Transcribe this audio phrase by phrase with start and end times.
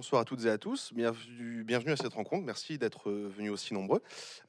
[0.00, 0.94] bonsoir à toutes et à tous.
[0.94, 2.42] Bienvenue, à cette rencontre.
[2.46, 4.00] Merci d'être venus aussi nombreux.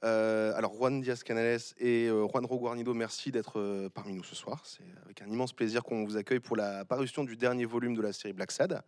[0.01, 4.33] Euh, alors, Juan Diaz Canales et euh, Juan Roguarnido, merci d'être euh, parmi nous ce
[4.33, 4.61] soir.
[4.63, 8.01] C'est avec un immense plaisir qu'on vous accueille pour la parution du dernier volume de
[8.01, 8.81] la série Black Sad.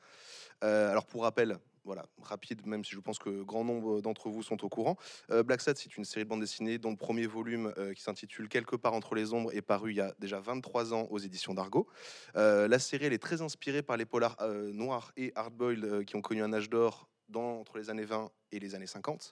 [0.61, 4.63] alors, pour rappel, voilà, rapide, même si je pense que grand nombre d'entre vous sont
[4.63, 4.95] au courant.
[5.31, 8.01] Euh, Black Sad, c'est une série de bande dessinée dont le premier volume, euh, qui
[8.01, 11.19] s'intitule Quelque part entre les ombres, est paru il y a déjà 23 ans aux
[11.19, 11.87] éditions d'Argo.
[12.35, 14.37] Euh, la série, elle est très inspirée par les polars
[14.73, 18.75] noirs et hardboiled qui ont connu un âge d'or entre les années 20 et les
[18.75, 19.31] années 50,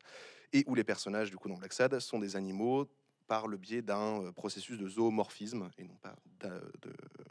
[0.53, 2.87] et où les personnages, du coup, dans Black Sad, sont des animaux
[3.31, 6.49] par le biais d'un euh, processus de zoomorphisme et non pas de,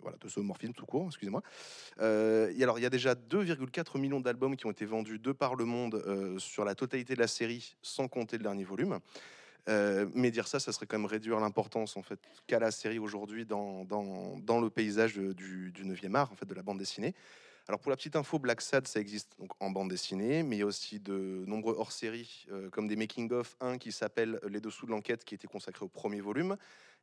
[0.01, 1.43] voilà, de zoomorphisme tout court, excusez-moi.
[2.01, 5.57] Euh, alors, il y a déjà 2,4 millions d'albums qui ont été vendus de par
[5.57, 8.99] le monde euh, sur la totalité de la série, sans compter le dernier volume.
[10.15, 13.45] mais dire ça, ça serait quand même réduire l'importance en fait qu'a la série aujourd'hui
[13.45, 17.15] dans, dans, dans, le paysage du, du 9e art en fait de la bande dessinée.
[17.71, 20.59] Alors pour la petite info, Black Sad, ça existe donc en bande dessinée, mais il
[20.59, 24.87] y a aussi de nombreux hors-séries, euh, comme des making-of, un qui s'appelle Les Dessous
[24.87, 26.57] de l'enquête, qui était consacré au premier volume.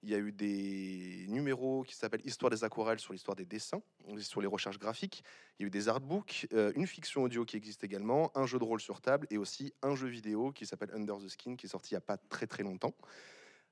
[0.04, 3.82] Il y a eu des numéros qui s'appellent Histoire des aquarelles sur l'histoire des dessins,
[4.20, 5.24] sur les recherches graphiques.
[5.58, 8.60] Il y a eu des artbooks, euh, une fiction audio qui existe également, un jeu
[8.60, 11.68] de rôle sur table et aussi un jeu vidéo qui s'appelle Under the Skin, qui
[11.68, 12.94] est sorti il n'y a pas très très longtemps.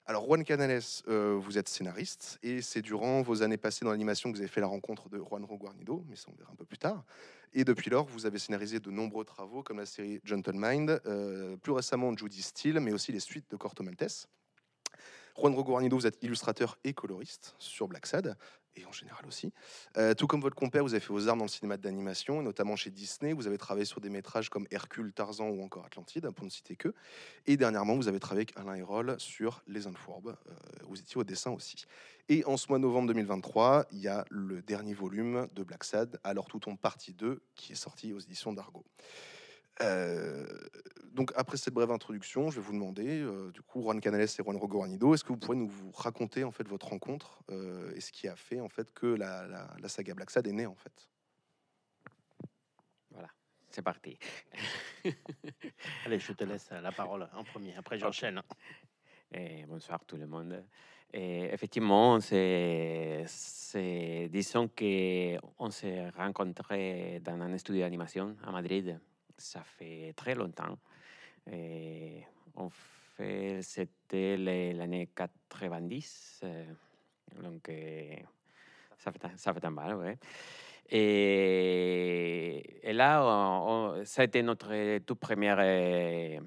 [0.07, 4.31] Alors, Juan Canales, euh, vous êtes scénariste et c'est durant vos années passées dans l'animation
[4.31, 6.63] que vous avez fait la rencontre de Juan Roguarnido, mais ça on verra un peu
[6.65, 7.03] plus tard.
[7.53, 11.57] Et depuis lors, vous avez scénarisé de nombreux travaux comme la série Gentle Mind, euh,
[11.57, 14.27] plus récemment Judy Steele, mais aussi les suites de Corto Maltese.
[15.35, 18.37] Juan Roguarnido, vous êtes illustrateur et coloriste sur Black Sad,
[18.75, 19.51] et en général aussi.
[19.97, 22.75] Euh, tout comme votre compère, vous avez fait vos armes dans le cinéma d'animation, notamment
[22.75, 23.33] chez Disney.
[23.33, 26.75] Vous avez travaillé sur des métrages comme Hercule, Tarzan ou encore Atlantide, pour ne citer
[26.75, 26.93] que.
[27.45, 30.35] Et dernièrement, vous avez travaillé avec Alain Hérol sur Les Unforbes.
[30.49, 30.53] Euh,
[30.87, 31.85] vous étiez au dessin aussi.
[32.27, 35.83] Et en ce mois de novembre 2023, il y a le dernier volume de Black
[35.83, 38.83] Sad, Alors tout tombe partie 2, qui est sorti aux éditions d'Argo.
[39.81, 40.45] Euh,
[41.13, 44.27] donc après cette brève introduction, je vais vous demander, euh, du coup, Juan Canales et
[44.27, 48.11] Juan Rogoarnido, est-ce que vous pourriez nous raconter en fait votre rencontre euh, et ce
[48.11, 49.47] qui a fait en fait que la,
[49.79, 51.09] la, saga Black Sad est née en fait?
[53.11, 53.29] Voilà,
[53.69, 54.17] c'est parti.
[56.05, 57.75] Allez, je te laisse la parole en premier.
[57.75, 58.41] Après, j'enchaîne.
[59.33, 60.63] Et bonsoir tout le monde.
[61.13, 63.25] Et effectivement, c'est,
[64.29, 68.99] disons qu'on s'est rencontrés dans un studio d'animation à Madrid
[69.37, 70.77] ça fait très longtemps.
[71.51, 72.23] Et
[72.55, 76.41] en fait, c'était l'année 90.
[76.43, 76.65] Euh,
[77.41, 78.15] donc, euh,
[78.97, 80.17] ça, fait, ça fait un mal, ouais.
[80.87, 86.39] Et, là, ça a été notre tout premier euh,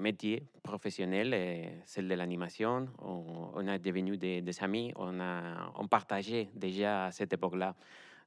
[0.00, 2.88] métier professionnel, celle de l'animation.
[2.98, 7.76] On, on, a devenu des, des, amis, on, a, on partageait déjà à cette époque-là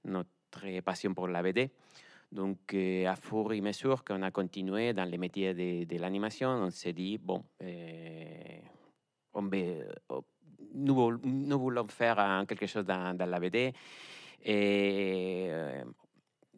[0.05, 1.69] notre passion pour la BD.
[2.31, 5.53] Donc, euh, à fur et à mesure qu'on a continué dans les métiers
[5.85, 8.59] de, l'animation, on s'est dit, bon, euh,
[9.33, 10.23] on veut, oh,
[10.75, 10.93] nous,
[11.59, 13.73] voulons faire quelque chose dans, dans la BD.
[14.43, 15.83] Et euh,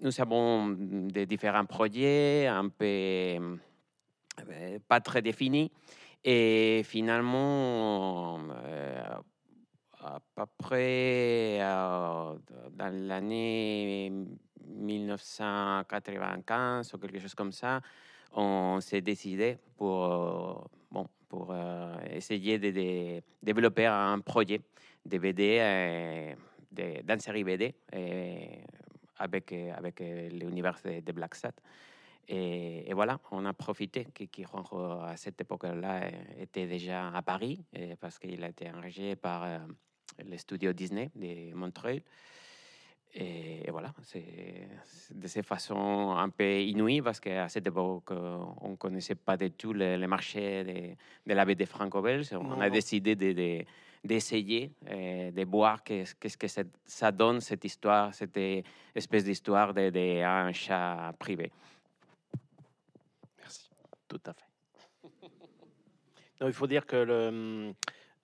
[0.01, 3.57] nous avons des différents projets un peu
[4.87, 5.71] pas très définis.
[6.23, 8.39] Et finalement,
[10.01, 12.37] à peu près dans
[13.07, 14.11] l'année
[14.75, 17.81] 1995 ou quelque chose comme ça,
[18.33, 24.59] on s'est décidé pour, bon, pour euh, essayer de, développer un projet
[25.05, 26.35] de BD, euh,
[26.71, 28.45] d'une série BD euh,
[29.17, 31.53] avec, avec l'univers de, Black Sat.
[32.27, 34.25] Et, voilà, on a profité que
[35.05, 37.63] à cette époque-là était déjà à Paris
[37.99, 39.45] parce qu'il a été enregistré par
[40.23, 42.03] le studio Disney de Montreuil.
[43.13, 44.67] Et, voilà, c'est
[45.11, 49.51] de cette façon un peu inouïe parce qu'à cette époque, on ne connaissait pas du
[49.51, 52.29] tout le, marché de, de, la BD franco-belge.
[52.33, 56.47] On a décidé d'essayer de, de, voir qu'est-ce que
[56.85, 58.39] ça donne, cette histoire, cette
[58.95, 61.51] espèce d'histoire d'un de, chat privé.
[63.39, 63.69] Merci.
[64.07, 64.45] Tout à fait.
[66.47, 67.73] il faut dire que le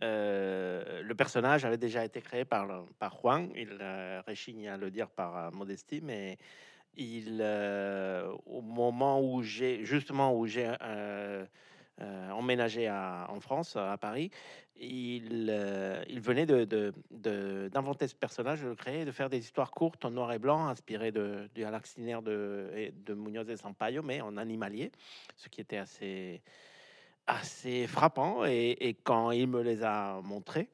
[0.04, 4.92] euh, le personnage avait déjà été créé par, par Juan, il euh, réchigne à le
[4.92, 6.38] dire par euh, modestie, mais
[8.46, 10.74] au moment où j'ai, justement, où j'ai
[12.32, 14.32] emménagé en France, à Paris,
[14.80, 15.52] il,
[16.20, 16.94] venait de,
[17.68, 20.66] d'inventer ce personnage, de le créer, de faire des histoires courtes en noir et blanc,
[20.68, 24.92] inspirées de, du Alaxinaire de, de Muñoz et Sampaio, mais en animalier,
[25.36, 26.42] ce qui était assez
[27.28, 28.46] assez frappant.
[28.46, 30.70] Et, quand il me les a montrés,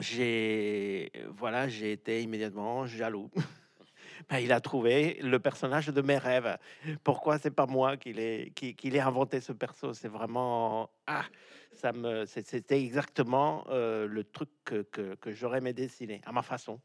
[0.00, 3.30] j'ai voilà, j'ai été immédiatement jaloux
[4.30, 6.56] ben, il a trouvé le personnage de mes rêves.
[7.04, 9.92] Pourquoi c'est pas moi qui l'ai qui, qui inventé ce perso?
[9.92, 11.24] C'est vraiment ah,
[11.72, 16.80] ça me c'était exactement euh, le truc que, que, j'aurais aimé dessiner à ma façon.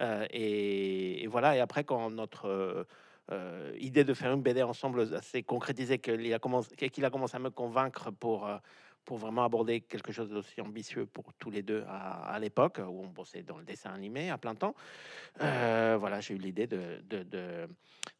[0.00, 1.56] Euh, et voilà.
[1.56, 2.86] Et après, quand notre
[3.30, 7.10] euh, euh, idée de faire une BD ensemble s'est concrétisée, qu'il a commencé qu'il a
[7.10, 8.58] commencé à me convaincre pour euh,
[9.04, 13.02] pour vraiment aborder quelque chose d'aussi ambitieux pour tous les deux à, à l'époque, où
[13.02, 14.74] on bossait dans le dessin animé à plein temps.
[15.40, 17.68] Euh, voilà, j'ai eu l'idée de, de, de,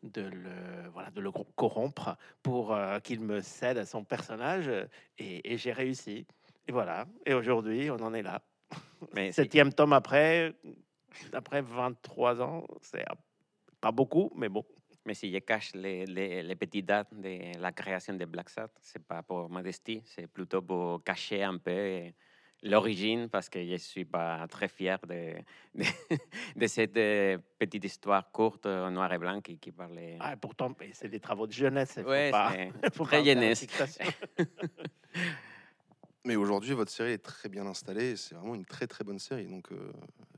[0.03, 4.71] de le, voilà, de le co- corrompre pour euh, qu'il me cède à son personnage,
[5.19, 6.27] et, et j'ai réussi.
[6.67, 8.41] Et voilà, et aujourd'hui, on en est là.
[9.13, 10.55] Mais Septième tome après,
[11.35, 13.05] après 23 ans, c'est
[13.81, 14.65] pas beaucoup, mais bon.
[15.09, 18.69] Mais si je cache les, les, les petites dates de la création de Black Sat,
[18.83, 22.13] c'est pas pour modestie, c'est plutôt pour cacher un peu
[22.63, 25.33] l'origine parce que je suis pas très fier de,
[25.75, 25.85] de,
[26.57, 30.19] de cette euh, petite histoire courte en noir et blanc qui, qui parlait.
[30.21, 31.99] Ah, pourtant, c'est des travaux de jeunesse.
[32.31, 33.67] pas- c'est très jeunesse.
[36.25, 38.17] Mais aujourd'hui, votre série est très bien installée.
[38.17, 39.47] C'est vraiment une très très bonne série.
[39.47, 39.93] Donc euh,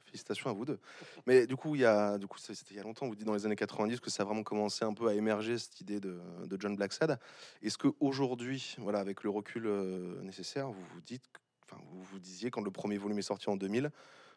[0.05, 0.79] félicitations à vous deux.
[1.27, 3.07] Mais du coup, il y a, du coup, c'était il y a longtemps.
[3.07, 5.59] Vous dites dans les années 90 que ça a vraiment commencé un peu à émerger
[5.59, 6.21] cette idée de,
[6.59, 7.19] John Blacksad.
[7.63, 11.25] Est-ce que aujourd'hui, voilà, avec le recul euh, nécessaire, vous vous dites,
[11.73, 13.91] vous vous disiez quand le premier volume est sorti en 2000,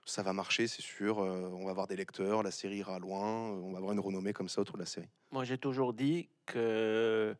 [0.06, 1.20] ça va marcher, c'est sûr.
[1.20, 4.34] euh, on va avoir des lecteurs, la série ira loin, on va avoir une renommée
[4.34, 5.10] comme ça autour de la série?
[5.32, 7.36] Moi, j'ai toujours dit que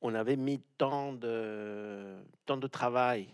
[0.00, 2.14] on avait mis tant de,
[2.44, 3.28] tant de travail,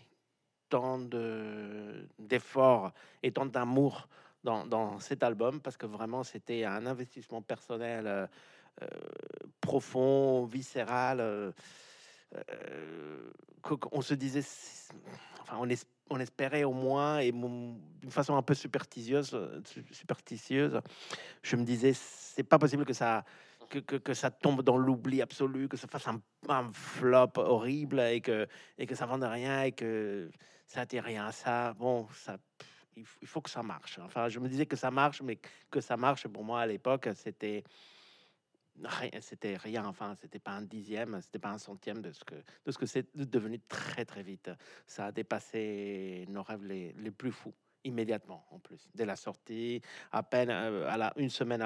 [0.71, 2.91] tant de- d'efforts
[3.21, 4.07] et tant d'amour
[4.43, 8.25] dans, dans cet album parce que vraiment, c'était un investissement personnel euh,
[8.81, 8.87] euh,
[9.59, 11.19] profond, viscéral.
[11.19, 11.51] euh,
[12.49, 13.31] euh,
[13.61, 14.43] qu'on se disait,
[15.41, 15.67] enfin, on,
[16.09, 20.79] on espérait au moins, et d'une façon un peu superstitieuse, su- superstitieuse,
[21.43, 23.23] je me disais, c'est pas possible que ça,
[23.79, 26.21] que, que, ça tombe dans l'oubli absolu, que ça fasse un,
[26.73, 28.47] flop horrible et que,
[28.77, 30.29] et que ça vende rien et que
[30.67, 31.73] ça attire rien à ça.
[31.73, 32.37] Bon, ça,
[32.95, 33.99] il, faut que ça marche.
[33.99, 35.39] Enfin, je me disais que ça marche, mais
[35.69, 37.63] que ça marche, pour moi, à l'époque, c'était
[39.19, 39.85] c'était rien.
[39.85, 42.85] Enfin, c'était pas un dixième, c'était pas un centième de ce que, de ce que
[42.85, 44.49] c'est devenu très, très vite.
[44.87, 47.53] Ça a dépassé nos rêves les, les plus fous
[47.83, 49.81] immédiatement en plus dès la sortie
[50.11, 51.61] à peine euh, à la une semaine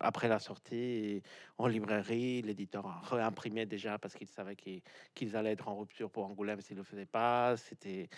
[0.00, 1.22] après la sortie
[1.58, 6.24] en librairie l'éditeur a réimprimé déjà parce qu'il savait qu'ils allaient être en rupture pour
[6.24, 8.08] Angoulême s'ils le faisaient pas c'était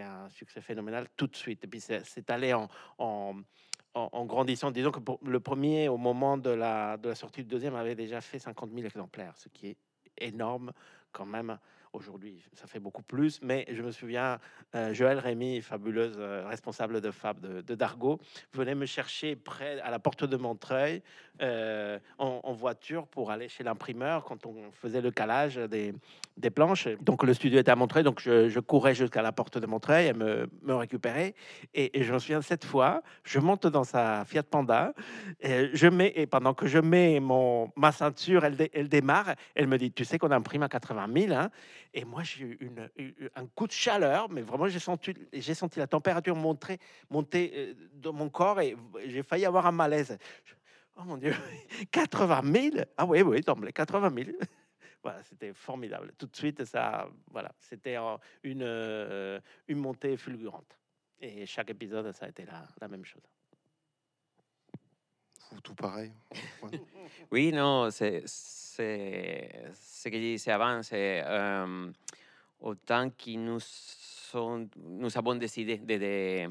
[0.00, 2.68] un succès phénoménal tout de suite et puis c'est allé en,
[2.98, 3.34] en
[3.94, 7.74] en, grandissant, disons que le premier, au moment de la, de la sortie du deuxième,
[7.74, 9.76] avait déjà fait 50 000 exemplaires, ce qui est
[10.18, 10.72] énorme
[11.12, 11.58] quand même.
[11.92, 14.38] Aujourd'hui, ça fait beaucoup plus, mais je me souviens,
[14.74, 18.20] euh, Joël Rémy, fabuleuse euh, responsable de Fab de, de Dargo,
[18.52, 21.02] venait me chercher près à la porte de Montreuil
[21.40, 25.94] euh, en, voiture pour aller chez l'imprimeur quand on faisait le calage des,
[26.50, 26.88] planches.
[27.00, 30.12] Donc le studio était à Montreuil, donc je, courais jusqu'à la porte de Montreuil et
[30.12, 31.34] me, récupérer.
[31.74, 34.92] Et, et je me souviens cette fois, je monte dans sa Fiat Panda,
[35.40, 39.34] et je mets et pendant que je mets mon ma ceinture, elle démarre.
[39.54, 41.50] Elle me dit, tu sais qu'on imprime à 80 000, hein?
[41.94, 42.70] Et moi j'ai eu
[43.34, 46.78] un coup de chaleur, mais vraiment j'ai senti la température monter
[47.54, 48.76] euh, dans mon corps et
[49.06, 50.18] j'ai failli avoir un malaise.
[50.96, 51.32] Oh mon Dieu,
[51.92, 52.42] 80
[52.72, 54.36] 000 Ah oui, oui, d'emblée, 80 000.
[55.02, 56.12] Voilà, c'était formidable.
[56.18, 60.76] Tout de suite, ça, voilà, c'était euh, une, montée fulgurante.
[61.20, 62.44] Et chaque épisode, ça a été
[62.80, 63.22] la même chose.
[65.54, 66.12] Ou tout pareil?
[67.30, 71.90] Oui, non, c'est ce que je disais avant, c'est euh,
[72.60, 76.46] autant que nous, sont, nous avons décidé de, de,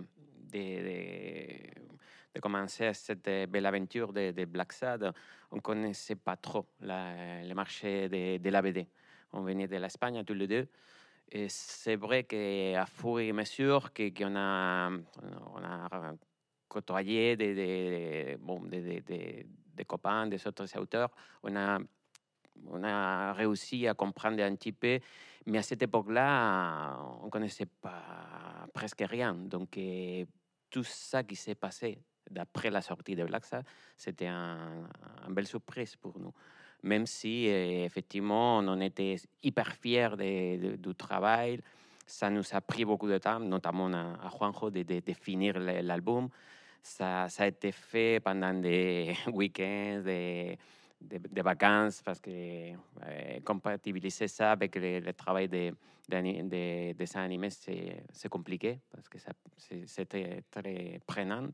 [2.33, 5.11] de, commencer cette belle aventure de, Black Sad,
[5.51, 8.87] on ne connaissait pas trop le marché de, la BD.
[9.33, 10.67] On venait de l'Espagne tous les deux.
[11.31, 16.13] Et c'est vrai qu'à fur et à mesure qu'on a, on a
[16.67, 18.37] côtoyé des,
[19.85, 21.11] copains, des autres auteurs,
[21.43, 24.99] on a, réussi à comprendre un petit peu.
[25.45, 27.67] Mais à cette époque-là, on ne connaissait
[28.73, 29.33] presque rien.
[29.33, 30.25] Donc, euh,
[30.69, 33.45] tout ça qui s'est passé d'après la sortie de Black
[33.95, 34.89] c'était un,
[35.27, 36.33] une belle surprise pour nous.
[36.83, 41.59] Même si, euh, effectivement, on était hyper fiers du travail.
[42.05, 46.29] Ça nous a pris beaucoup de temps, notamment à, Juanjo, de, de- de finir l'album.
[46.81, 50.57] Ça, a été fait pendant des week-ends, des,
[51.01, 55.73] des, vacances, parce que euh, compatibiliser ça avec le, le travail de,
[56.07, 59.17] d'ani- de dessin animé, c'est, compliqué, parce que
[59.85, 60.05] c'est
[60.49, 61.49] très, prenant.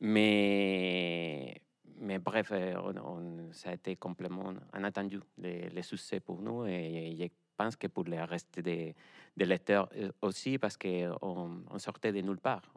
[0.00, 1.60] Mais,
[1.98, 6.66] mais bref, on, ça a été complètement inattendu, les, les succès pour nous.
[6.66, 8.94] Et, pense que pour le reste des,
[9.36, 9.88] des lecteurs
[10.22, 12.72] aussi, parce qu'on on sortait de nulle part.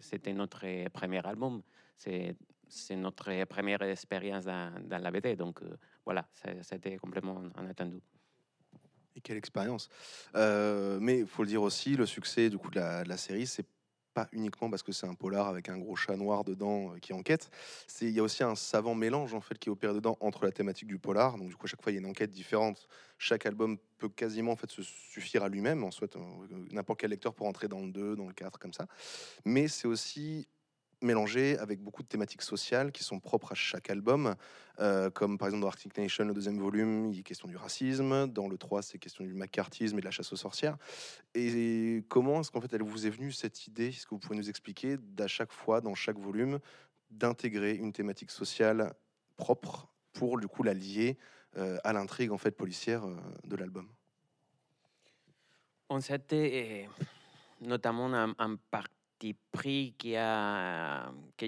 [0.00, 1.62] C'était notre premier album.
[1.96, 2.36] C'est
[2.96, 5.36] notre première expérience dans, dans, la BD.
[5.36, 6.26] Donc euh, voilà,
[6.62, 8.00] c'était complètement inattendu.
[9.14, 9.88] Et quelle expérience
[10.34, 13.16] euh, Mais il faut le dire aussi, le succès du coup de la, de la
[13.16, 13.66] série, c'est
[14.16, 17.12] pas uniquement parce que c'est un polar avec un gros chat noir dedans euh, qui
[17.12, 17.50] enquête.
[17.86, 20.52] C'est il y a aussi un savant mélange en fait qui opère dedans entre la
[20.52, 21.36] thématique du polar.
[21.36, 22.88] Donc du coup à chaque fois il y a une enquête différente.
[23.18, 25.84] Chaque album peut quasiment en fait se suffire à lui-même.
[25.84, 26.16] En soit
[26.72, 28.86] n'importe quel lecteur peut entrer dans le 2, dans le 4 comme ça.
[29.44, 30.48] Mais c'est aussi
[31.02, 34.34] mélangé avec beaucoup de thématiques sociales qui sont propres à chaque album,
[34.80, 38.26] euh, comme par exemple dans Arctic Nation, le deuxième volume, il est question du racisme,
[38.28, 40.76] dans le 3, c'est question du macartisme et de la chasse aux sorcières.
[41.34, 44.36] Et comment est-ce qu'en fait elle vous est venue cette idée, est-ce que vous pouvez
[44.36, 46.58] nous expliquer, d'à chaque fois, dans chaque volume,
[47.10, 48.94] d'intégrer une thématique sociale
[49.36, 51.18] propre pour du coup la lier
[51.56, 53.88] euh, à l'intrigue en fait policière euh, de l'album?
[55.88, 56.88] On s'était
[57.60, 58.56] notamment un,
[59.18, 61.46] un, prix qui a, que,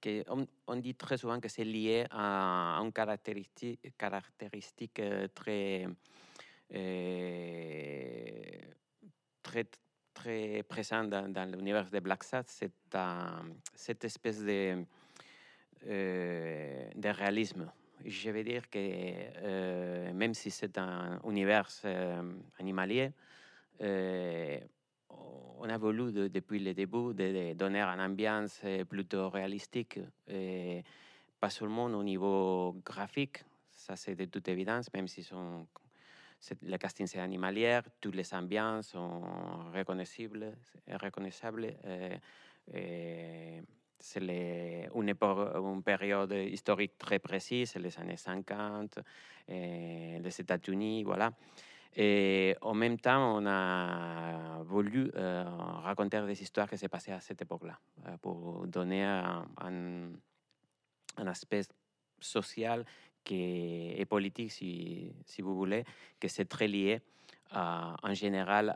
[0.00, 0.24] que
[0.66, 5.86] on, dit très souvent que c'est lié à, une caractéristique, caractéristique euh, très,
[6.74, 8.42] euh,
[9.42, 9.66] très,
[10.12, 12.72] très présente dans, l'univers de Black Sat, c'est
[13.74, 14.84] cette espèce de,
[15.86, 17.70] euh, de réalisme.
[18.04, 21.68] Je veux dire que euh, même si c'est un univers
[22.58, 23.12] animalier,
[25.64, 30.84] on a voulu depuis le début de, donner une ambiance euh, plutôt réalistique, et
[31.40, 35.26] pas seulement au niveau graphique, ça c'est de toute évidence, même si
[36.62, 39.22] le casting c'est animalière, toutes les ambiances sont
[39.74, 40.54] reconnaissables.
[40.88, 42.16] reconnaissables euh,
[42.74, 43.60] euh,
[43.98, 48.98] c'est une, une, période historique très précise, les années 50,
[49.48, 51.32] les États-Unis, voilà.
[51.96, 55.44] Et en même temps, on a voulu euh,
[55.82, 61.62] raconter des histoires qui s'est passées à cette époque-là, euh, pour donner un, un, aspect
[62.20, 62.84] social
[63.22, 65.84] qui et politique, si, si vous voulez,
[66.18, 67.00] que c'est très lié
[67.52, 68.74] en général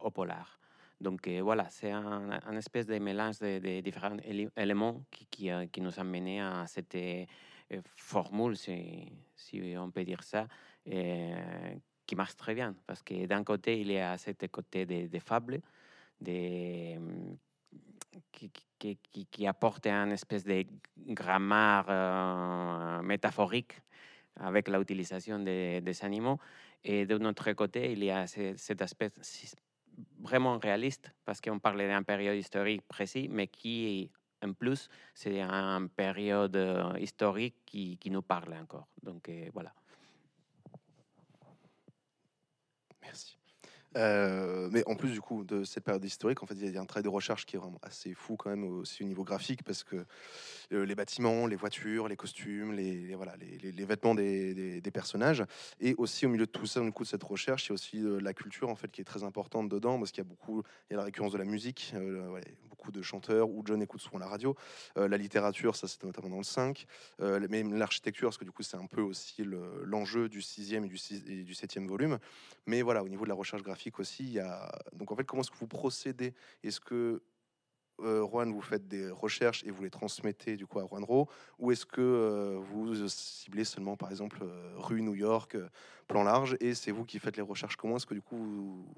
[0.00, 0.60] au polar.
[1.00, 4.16] Donc euh, voilà, c'est un, espèce de mélange de, différents
[4.56, 6.96] éléments qui, qui, qui, nous a mené à cette
[7.96, 10.46] formule, si, si on peut dire ça,
[12.06, 15.18] qui marche très bien, parce que d'un côté, il y a ce côté des de
[15.18, 15.60] fables,
[16.20, 16.98] des,
[19.30, 20.64] qui, apporte un espèce de
[21.08, 23.80] grammaire euh, métaphorique
[24.36, 26.38] avec l'utilisation de, des animaux.
[26.84, 29.10] Et de notre côté, il y a ce, cet aspect
[30.20, 34.10] vraiment réaliste, parce qu'on parle d'un période historique précis, mais qui,
[34.42, 38.88] en plus, c'est une période euh, historique qui, qui nous parle encore.
[39.02, 39.72] Donc euh, voilà.
[43.12, 43.36] Merci.
[43.96, 46.80] Euh, mais en plus du coup de cette période historique, en fait, il y a
[46.80, 49.62] un travail de recherche qui est vraiment assez fou quand même aussi au niveau graphique
[49.64, 50.06] parce que
[50.72, 55.44] euh, les bâtiments, les voitures, les costumes, les, voilà, les, vêtements des, personnages
[55.80, 57.74] et aussi au milieu de tout ça, du coup de cette recherche, il y a
[57.74, 60.28] aussi euh, la culture en fait qui est très importante dedans parce qu'il y a
[60.28, 61.94] beaucoup, il y a la récurrence de la musique,
[62.90, 64.56] de chanteurs ou John écoute souvent la radio,
[64.96, 66.86] la littérature, ça c'était notamment dans le 5,
[67.20, 69.44] même l'architecture parce que du coup c'est un peu aussi
[69.84, 70.98] l'enjeu du sixième et du,
[71.28, 72.18] et du septième volume,
[72.66, 74.24] mais voilà au niveau de la recherche graphique aussi.
[74.24, 74.70] Il y a...
[74.92, 76.34] Donc en fait, comment est-ce que vous procédez?
[76.62, 77.22] Est-ce que
[78.00, 81.28] euh, Juan, vous faites des recherches et vous les transmettez du coup à Juan Ro
[81.58, 85.68] Ou est-ce que euh, vous ciblez seulement par exemple euh, rue New York, euh,
[86.08, 87.76] plan large, et c'est vous qui faites les recherches?
[87.76, 88.94] Comment est-ce que du coup vous,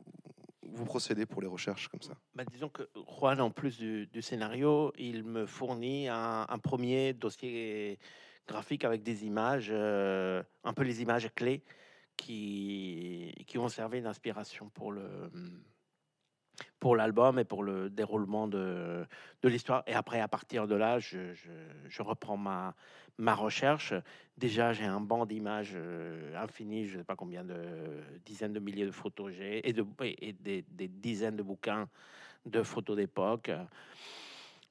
[0.72, 4.92] vous, procédez pour les recherches comme ça bah, Disons que Juan, en plus du, scénario,
[4.98, 7.98] il me fournit un, premier dossier
[8.46, 11.62] graphique avec des images, euh, un peu les images clés
[12.16, 15.30] qui, qui ont servi d'inspiration pour le
[16.80, 19.06] pour l'album et pour le déroulement de,
[19.42, 19.82] de l'histoire.
[19.86, 21.34] Et après, à partir de là, je,
[21.88, 22.74] je, reprends ma,
[23.18, 23.94] ma recherche.
[24.36, 27.56] Déjà, j'ai un banc d'images euh, infini, je ne sais pas combien de
[28.24, 31.88] dizaines de milliers de photos j'ai, et, de, et des, des, dizaines de bouquins
[32.46, 33.50] de photos d'époque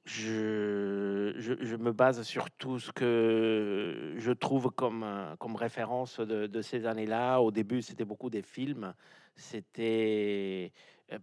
[0.04, 6.46] je, je, me base sur tout ce que je trouve comme, euh, comme référence de,
[6.46, 7.40] de ces années-là.
[7.40, 8.92] Au début, c'était beaucoup des films.
[9.34, 10.72] C'était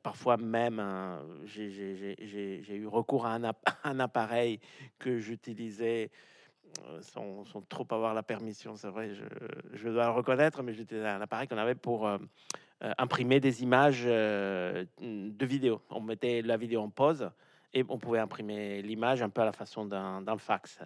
[0.03, 3.43] parfois même, hein, j'ai eu recours à un,
[3.99, 4.59] appareil
[4.99, 6.11] que j'utilisais
[6.87, 9.11] euh, sans, trop avoir la permission, c'est vrai,
[9.73, 12.17] je, dois le reconnaître, mais j'utilisais un appareil qu'on avait pour euh,
[12.97, 15.81] imprimer des images euh, de vidéo.
[15.89, 17.29] On mettait la vidéo en pause
[17.73, 20.79] et on pouvait imprimer l'image un peu à la façon d'un d'un fax.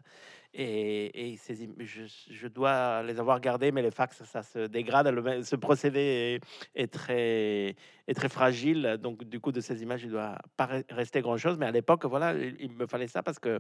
[0.54, 1.38] Et, et
[1.80, 5.08] je, je dois les avoir gardés, mais les fax, ça se dégrade.
[5.08, 6.40] Le- ce procédé
[6.76, 7.76] est, très,
[8.08, 8.98] est très fragile.
[9.02, 11.58] Donc, du coup, de ces images, il doit pas re- rester grand-chose.
[11.58, 13.60] Mais à l'époque, voilà, il me fallait ça parce que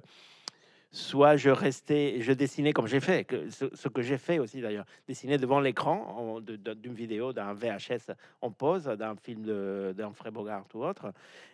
[0.91, 4.85] soit je restais, je dessinais comme j'ai fait, que ce, que j'ai fait aussi d'ailleurs,
[5.07, 10.85] dessiner devant l'écran d'une vidéo, d'un VHS en pause, d'un film de- d'Humphrey Bogart ou
[10.85, 11.11] autre,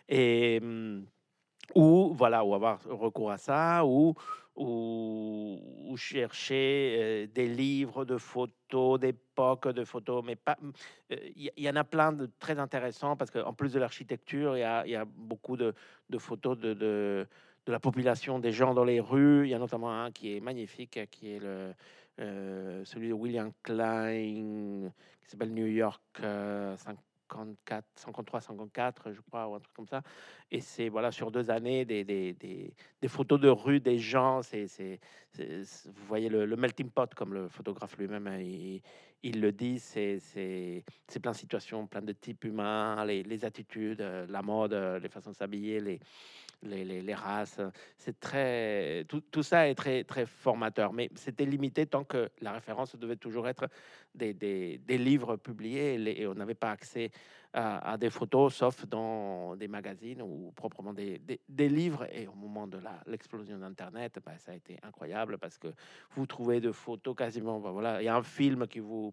[0.08, 1.04] et hum,
[1.74, 4.14] ou voilà, ou avoir recours à ça, ou
[5.96, 10.56] chercher euh, des livres de photos d'époque, de photos, mais pas.
[11.12, 14.60] euh, Il y, en a plein de très intéressants parce qu'en plus de l'architecture, il
[14.60, 15.74] y a, beaucoup de,
[16.18, 17.26] photos de,
[17.66, 19.46] la population, des gens dans les rues.
[19.46, 21.72] Il y a notamment un qui est magnifique, qui est le,
[22.20, 24.90] euh, celui de William Klein,
[25.22, 26.76] qui s'appelle New York euh,
[27.32, 30.02] 54, 53, 54, je crois, ou un truc comme ça.
[30.50, 34.42] Et c'est voilà sur deux années des, des, des, photos de rue des gens.
[34.42, 34.66] C'est,
[35.36, 38.38] vous voyez le, melting pot, comme le photographe lui-même hein,
[39.22, 39.78] il, le dit.
[39.78, 40.20] C'est
[41.20, 45.08] plein de situations, plein de types humains, les, les attitudes, euh, la mode, euh, les
[45.08, 46.00] façons de s'habiller, les,
[46.62, 47.60] les, races.
[47.96, 50.92] C'est très, tout, ça est très, très formateur.
[50.92, 53.68] Mais c'était limité tant que la référence devait toujours être
[54.14, 57.10] des, des, livres publiés et, on n'avait pas accès
[57.52, 62.06] à, des photos, sauf dans des magazines ou proprement des, des, livres.
[62.12, 65.68] Et au moment de l'explosion d'Internet, ben, ça a été incroyable parce que
[66.12, 67.60] vous trouvez de photos quasiment.
[67.60, 69.12] ben, voilà, il y a un film qui vous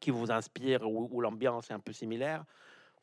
[0.00, 2.44] qui vous inspire ou, ou l'ambiance est un peu similaire.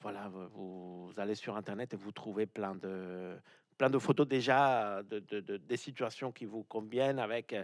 [0.02, 3.38] Voilà, vous, allez sur Internet et vous trouvez plein de
[3.78, 7.56] plein de photos déjà de, de- de- des situations qui vous conviennent avec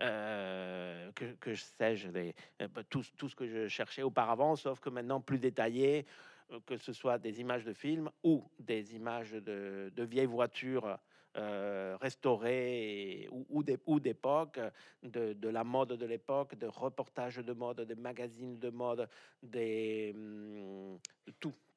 [0.00, 5.20] euh, que, sais-je euh, bah, tout, tout ce que je cherchais auparavant, sauf que maintenant
[5.20, 6.06] plus détaillé,
[6.52, 10.98] euh, que ce soit des images de films ou des images de, de vieilles voitures
[12.00, 14.58] restaurées ou, ou d'é- ou d'époque,
[15.02, 19.08] de, de la mode de l'époque, de reportages de mode, des magazines de mode,
[19.42, 20.14] des
[21.38, 21.67] tout, tout,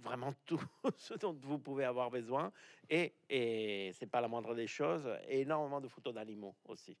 [0.00, 0.62] vraiment tout
[0.96, 2.52] ce dont vous pouvez avoir besoin.
[2.88, 6.96] Et, et c'est pas la moindre des choses, énormément de photos d'animaux aussi.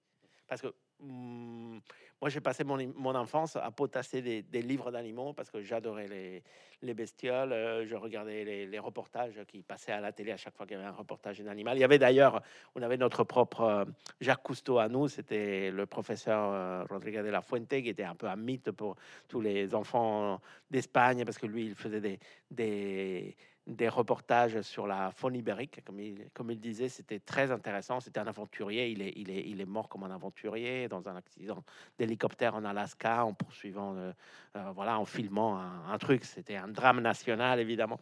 [0.46, 1.80] Parce que hum,
[2.20, 6.42] moi, j'ai passé mon, enfance à potasser des, livres d'animaux parce que j'adorais les,
[6.82, 7.52] les bestioles.
[7.52, 10.80] euh, je regardais les, reportages qui passaient à la télé à chaque fois qu'il y
[10.80, 11.76] avait un reportage d'un animal.
[11.76, 12.42] Il y avait d'ailleurs,
[12.74, 13.84] on avait notre propre euh,
[14.20, 18.16] Jacques Cousteau à nous, c'était le professeur euh, Rodriguez de la Fuente, qui était un
[18.16, 18.96] peu un mythe pour
[19.28, 22.18] tous les enfants d'Espagne parce que lui, il faisait
[22.50, 23.36] des,
[23.68, 28.00] des reportages sur la faune ibérique, comme il, disait, c'était très intéressant.
[28.00, 31.62] C'était un aventurier, il est, mort comme un aventurier dans un accident
[31.98, 34.12] d'hélicoptère en Alaska en poursuivant, euh,
[34.56, 36.24] euh, voilà, en filmant un, truc.
[36.24, 38.00] C'était un drame national, évidemment.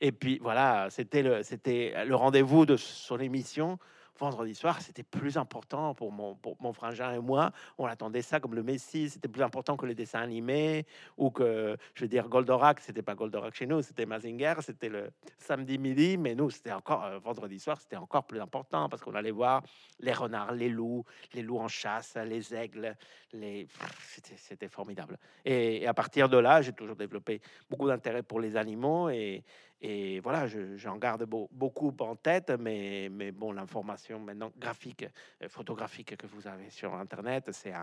[0.00, 3.78] Et puis voilà, c'était le rendez-vous de son émission.
[4.18, 7.50] Vendredi soir, c'était plus important pour mon, pour mon frangin et moi.
[7.78, 9.10] On attendait ça comme le Messie.
[9.10, 12.78] C'était plus important que les dessins animés ou que, je veux dire, Goldorak.
[12.80, 14.54] C'était pas Goldorak chez nous, c'était Mazinger.
[14.60, 18.88] C'était le samedi midi, mais nous, c'était encore euh, vendredi soir, c'était encore plus important
[18.88, 19.62] parce qu'on allait voir
[19.98, 22.96] les renards, les loups, les loups en chasse, les aigles.
[24.36, 25.18] C'était formidable.
[25.44, 29.42] Et, et à partir de là, j'ai toujours développé beaucoup d'intérêt pour les animaux et,
[29.86, 35.04] et voilà, je- j'en garde beau- beaucoup en tête, mais, mais bon, l'information maintenant graphique,
[35.42, 37.74] euh, photographique que vous avez sur Internet, c'est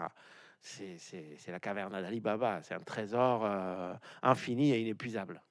[1.47, 2.59] la caverne d'Ali Baba.
[2.63, 5.41] C'est un trésor euh, infini et inépuisable.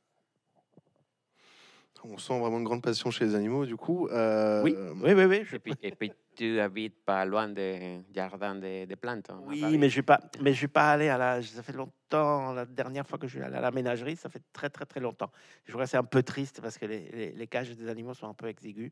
[2.03, 4.09] On sent vraiment une grande passion chez les animaux, du coup.
[4.09, 5.43] Euh, Oui, oui, oui, oui.
[5.45, 9.31] je- Et puis, et puis tu habites pas loin des jardins de, de plantes.
[9.45, 11.43] Oui, mais je ne pas, mais je suis pas allé à la.
[11.43, 12.55] Ça fait longtemps.
[12.55, 15.01] La dernière fois que je suis allé à la ménagerie, ça fait très très très
[15.01, 15.31] longtemps.
[15.67, 18.27] Je vois c'est un peu triste parce que les, les- les cages des animaux sont
[18.29, 18.91] un peu exiguës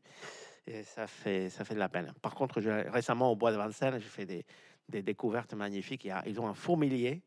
[0.67, 2.13] et ça fait ça fait de la peine.
[2.21, 4.45] Par contre, je- récemment au bois de Vincennes, j'ai fait des,
[4.87, 6.07] des découvertes magnifiques.
[6.27, 7.23] Ils ont un fourmilier.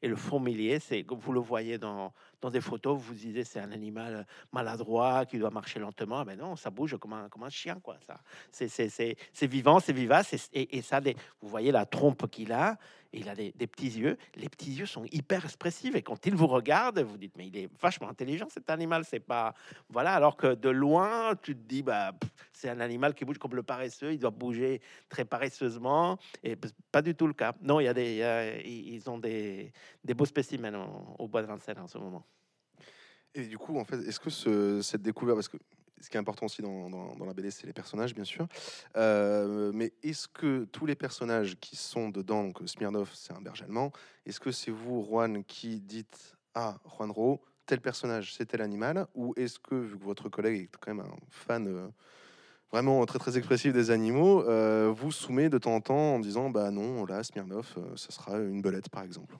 [0.00, 3.44] Et le fourmilier, c'est comme vous le voyez dans, dans des photos, vous vous disiez
[3.44, 6.24] c'est un animal maladroit qui doit marcher lentement.
[6.24, 7.96] Mais non, ça bouge comme un, comme un chien, quoi.
[8.06, 8.20] Ça,
[8.52, 10.50] c'est, vivant, c'est vivace.
[10.52, 12.76] Et, ça, des, vous voyez la trompe qu'il a.
[13.14, 14.18] Il a des, petits yeux.
[14.34, 15.94] Les petits yeux sont hyper expressifs.
[15.94, 19.04] Et quand il vous regarde, vous dites, mais il est vachement intelligent, cet animal.
[19.04, 19.54] C'est pas.
[19.88, 20.12] Voilà.
[20.12, 22.12] Alors que de loin, tu te dis, bah,
[22.52, 24.12] c'est un animal qui bouge comme le paresseux.
[24.12, 26.18] Il doit bouger très paresseusement.
[26.44, 26.56] Et
[26.92, 27.54] pas du tout le cas.
[27.62, 28.16] Non, il y a des.
[28.64, 29.72] y ils ont des,
[30.04, 32.24] des beaux spécimens au, au bois de Vincennes en ce moment.
[33.38, 35.58] Et du coup, en fait, est-ce que ce- cette découverte, parce que
[36.00, 38.48] ce qui est important aussi dans, la BD, c'est les personnages, bien sûr,
[38.96, 43.64] euh, mais est-ce que tous les personnages qui sont dedans, donc Smirnov, c'est un berger
[43.64, 43.92] allemand,
[44.26, 49.34] est-ce que c'est vous, Juan, qui dites Ah, Juanro, tel personnage, c'est tel animal Ou
[49.36, 51.88] est-ce que, vu que votre collègue est quand même un fan euh,
[52.72, 56.50] vraiment très très expressif des animaux, euh, vous soumet de temps en temps en disant
[56.50, 59.36] bah non, là, Smirnov, ce sera une belette par exemple.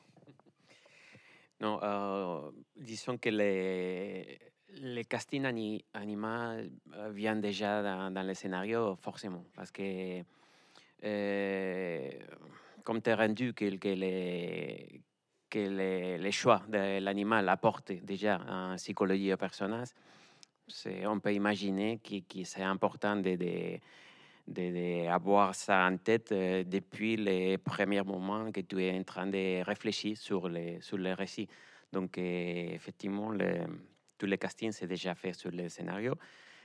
[1.61, 4.39] Non, euh, disons que les,
[4.81, 6.69] les castings ani- animaux
[7.11, 10.23] viennent déjà dans, dans le scénario, forcément, parce que
[11.05, 12.11] euh,
[12.85, 15.01] comme tu es rendu que, que les,
[15.51, 19.89] que les, les choix de l'animal apportent déjà en psychologie au personnage,
[21.07, 23.79] on peut imaginer que, que c'est important de, de,
[24.49, 29.05] de- de avoir ça en tête euh, depuis les premiers moments que tu es en
[29.05, 31.49] train de réfléchir sur les, sur les récits.
[31.93, 33.33] Donc, euh, effectivement,
[34.19, 36.15] tous les castings, c'est déjà fait sur le scénario.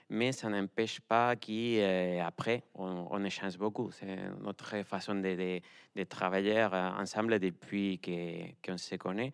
[0.10, 3.90] Mais ça n'empêche pas qu'après, on, on échange beaucoup.
[3.92, 5.62] C'est notre façon de,
[5.96, 8.00] de- travailler euh, ensemble depuis
[8.64, 9.32] qu'on se connaît.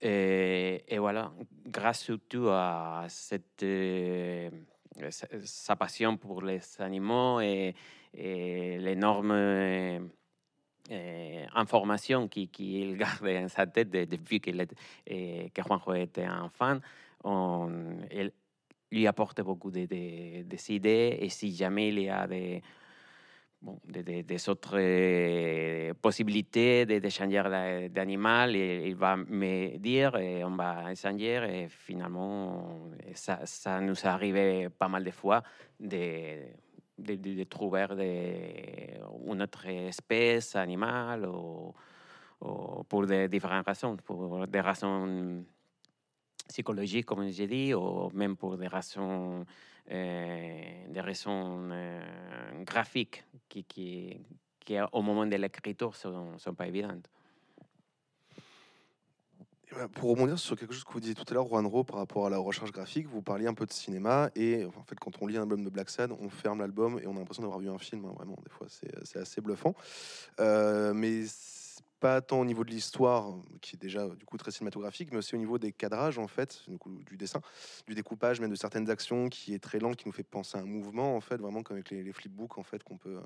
[0.00, 1.32] Et, voilà,
[1.66, 4.50] grâce surtout à cette, euh,
[5.10, 7.74] sa, passion pour les animaux et,
[8.12, 10.00] et l'énorme euh,
[10.90, 14.56] euh, information qu'il qu'il garde en sa tête de- depuis qu'il
[15.54, 16.78] que Juanjo était enfant,
[17.24, 17.98] on,
[18.90, 20.42] lui apporte beaucoup de, de-
[20.74, 22.62] idées et si jamais il y a des,
[23.84, 30.56] des, autres euh, possibilités de, de changer la- d'animal, il, va me dire et on
[30.56, 35.42] va changer et finalement ça, nous est arrivé pas mal de fois
[35.78, 37.86] de, trouver
[39.26, 41.74] une autre espèce animale ou,
[42.40, 45.44] ou pour des différentes raisons, pour des raisons
[46.48, 49.44] psychologiques, comme j'ai dit, ou même pour des raisons,
[49.88, 54.20] des raisons euh, graphiques qui, qui,
[54.60, 57.08] qui, au moment de l'écriture, ne sont, sont pas évidentes.
[59.66, 61.96] Et voilà, Pour rebondir sur quelque chose que vous disiez tout à l'heure, Juanro, par
[61.96, 65.22] rapport à la recherche graphique, vous parliez un peu de cinéma et en fait, quand
[65.22, 67.60] on lit un album de Black Sad, on ferme l'album et on a l'impression d'avoir
[67.60, 68.04] vu un film.
[68.04, 69.74] hein, vraiment, des fois, c'est assez bluffant.
[70.40, 71.24] Euh, mais
[72.04, 75.34] pas tant au niveau de l'histoire, qui est déjà du coup très cinématographique, mais aussi
[75.34, 76.62] au niveau des cadrages en fait,
[77.06, 77.40] du, dessin,
[77.86, 80.60] du découpage, même de certaines actions, qui est très lent, qui nous fait penser à
[80.60, 83.20] un mouvement en fait, vraiment comme avec les, les flipbooks en fait qu'on peut euh,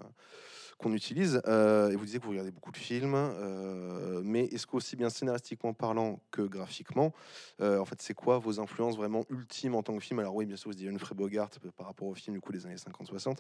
[0.78, 1.42] qu'on utilise.
[1.46, 5.10] Euh, et vous disiez que vous regardez beaucoup de films, euh, mais est-ce qu'aussi bien
[5.10, 7.12] scénaristiquement parlant que graphiquement,
[7.60, 10.20] euh, en fait, c'est quoi vos influences vraiment ultimes en tant que film?
[10.20, 12.52] Alors oui, bien sûr, vous dites Humphrey Bogart euh, par rapport au film du coup
[12.52, 13.38] des années 50-60,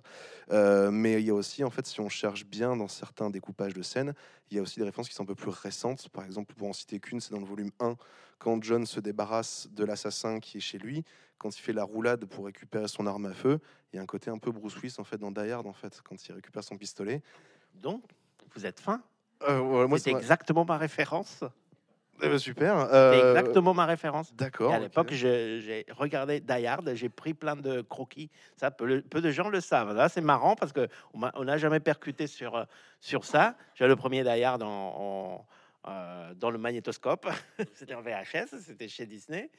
[0.50, 3.74] euh, mais il y a aussi, en fait, si on cherche bien dans certains découpages
[3.74, 4.14] de scènes,
[4.50, 6.08] il y a aussi des références qui sont peu plus récentes.
[6.08, 7.96] Par exemple, pour en citer qu'une, c'est dans le volume 1,
[8.38, 11.04] quand John se débarrasse de l'assassin qui est chez lui,
[11.38, 13.60] quand il fait la roulade pour récupérer son arme à feu,
[13.92, 15.72] il y a un côté un peu Bruce Willis en fait dans Die Hard en
[15.72, 17.22] fait quand il récupère son pistolet.
[17.74, 18.02] Donc,
[18.54, 19.02] vous êtes fin.
[19.48, 21.44] Euh, ouais, c'est exactement ma référence.
[22.22, 22.86] Eh ben, super.
[22.88, 24.34] C'est euh, exactement ma référence.
[24.34, 24.72] D'accord.
[24.72, 28.30] À l'époque, j'ai regardé Die Hard, j'ai pris plein de croquis.
[28.56, 29.94] Ça, peu, peu de gens le savent.
[29.94, 32.64] Là, c'est marrant parce que on n'a jamais percuté sur, euh,
[33.00, 33.56] sur ça.
[33.74, 35.46] J'ai le premier Die Hard en, en,
[35.88, 37.28] euh, dans le magnétoscope.
[37.74, 39.50] c'était en VHS, c'était chez Disney.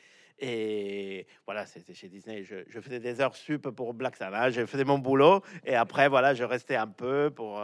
[0.41, 2.43] Et voilà, c'était chez Disney.
[2.43, 4.53] Je, je faisais des heures sup pour Black Sabbath.
[4.53, 5.41] Je faisais mon boulot.
[5.65, 7.61] Et après, voilà, je restais un peu pour,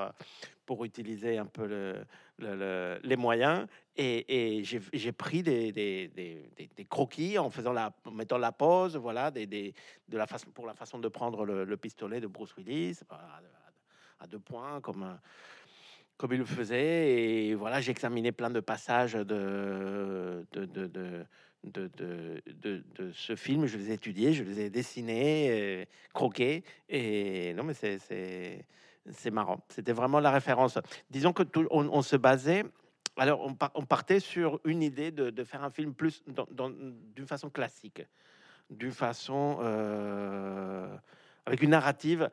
[0.65, 1.95] pour utiliser un peu le,
[2.39, 3.67] le- le- les moyens.
[3.97, 6.41] Et, j'ai pris des,
[6.89, 9.73] croquis en faisant la, mettant la pause, voilà, de
[10.11, 14.39] la façon, pour la façon de prendre le, le pistolet de Bruce Willis à, deux
[14.39, 15.13] points, comme, euh,
[16.17, 17.47] comme il le faisait.
[17.47, 20.45] Et voilà, j'ai examiné plein de passages de
[23.13, 23.65] ce film.
[23.65, 26.63] Je les ai étudiés, je les ai dessinés, euh, croqués.
[26.89, 28.65] Et non, mais c'est-
[29.11, 29.59] c'est marrant.
[29.69, 30.79] C'était vraiment la référence.
[31.09, 32.63] Disons que tout- on, se basait.
[33.17, 37.49] Alors, on, par- on partait sur une idée de, faire un film plus d'une façon
[37.49, 38.03] classique,
[38.69, 40.95] d'une façon euh,
[41.45, 42.29] avec une narrative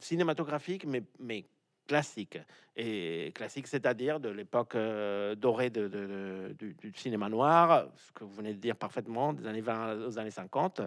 [0.00, 1.44] cinématographique, mais, mais
[1.90, 2.38] classique.
[2.76, 8.60] Et classique, c'est-à-dire de l'époque euh, dorée du, cinéma noir, ce que vous venez de
[8.60, 10.82] dire parfaitement, des années 20 aux années 50.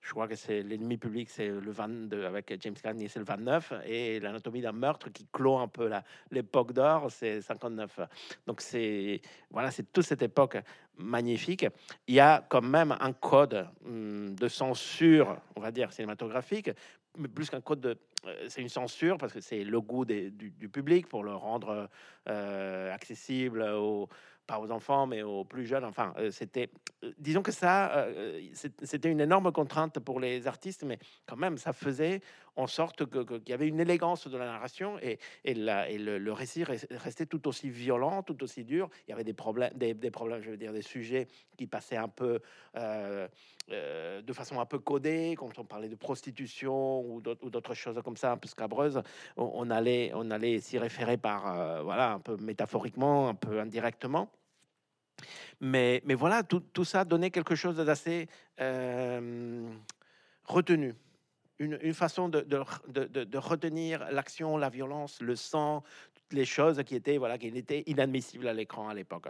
[0.00, 3.74] Je crois que c'est l'ennemi public, c'est le 22 avec James Cagney, c'est le 29,
[3.84, 5.90] et l'anatomie d'un meurtre qui clôt un peu
[6.30, 8.00] l'époque d'or, c'est 59.
[8.46, 10.56] Donc c'est voilà, c'est toute cette époque
[10.96, 11.66] magnifique.
[12.06, 16.70] Il y a quand même un code hum, de censure, on va dire cinématographique,
[17.18, 17.98] mais plus qu'un code de,
[18.48, 21.88] c'est une censure parce que c'est le goût du, public pour le rendre
[22.28, 23.62] euh, accessible
[24.46, 25.84] pas aux enfants mais aux plus jeunes.
[25.84, 26.70] Enfin, euh, c'était
[27.04, 28.40] euh, disons que ça, euh,
[28.82, 32.20] c'était une énorme contrainte pour les artistes, mais quand même, ça faisait
[32.56, 37.46] en sorte qu'il y avait une élégance de la narration et, le, récit restait tout
[37.48, 38.88] aussi violent, tout aussi dur.
[39.06, 42.08] Il y avait des problèmes, des, problèmes, je veux dire, des sujets qui passaient un
[42.08, 42.40] peu
[42.76, 43.28] euh,
[43.68, 48.32] de façon un peu codée, quand on parlait de prostitution ou d'autres choses comme ça,
[48.32, 49.02] un peu scabreuses.
[49.36, 54.30] On, allait, s'y référer par, voilà, un peu métaphoriquement, un peu indirectement.
[55.60, 58.28] Mais, voilà, tout, ça donnait quelque chose d'assez
[58.60, 59.68] euh,
[60.44, 60.94] retenu.
[61.58, 65.82] Une, façon de, retenir l'action, la violence, le sang,
[66.14, 69.28] toutes les choses qui étaient, voilà, qui étaient inadmissibles à l'écran à l'époque.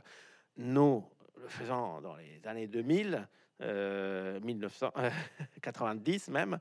[0.56, 1.04] Nous,
[1.40, 3.28] le faisant dans les années 2000,
[3.62, 6.58] euh, 1990 même,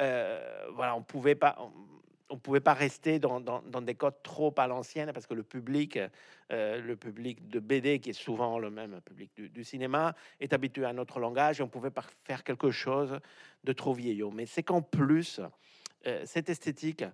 [0.00, 1.58] euh, voilà, on pouvait pas,
[2.38, 5.98] pouvait pas rester dans, des codes trop à l'ancienne parce que le public,
[6.50, 10.84] euh, le public de BD, qui est souvent le même public du, cinéma, est habitué
[10.84, 13.18] à notre langage et on pouvait pas faire quelque chose
[13.64, 14.30] de trop vieillot.
[14.30, 15.40] Mais c'est qu'en plus,
[16.06, 17.04] euh, cette esthétique,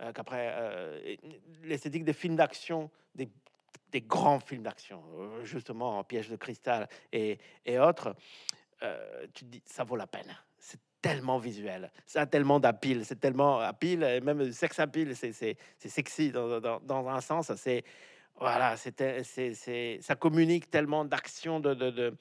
[0.00, 1.18] euh, qu'après,
[1.64, 3.28] l'esthétique des films d'action, des,
[4.02, 5.02] grands films d'action,
[5.42, 8.14] justement en piège de cristal et, et autres,
[9.34, 10.34] tu te dis, ça vaut la peine.
[11.02, 16.30] C'est tellement visuel, ça a tellement d'appeal, c'est tellement appeal, même sex appeal, c'est sexy
[16.30, 17.84] dans, dans, un sens, c'est
[18.38, 22.14] voilà, c'est ça communique tellement d'action de, de,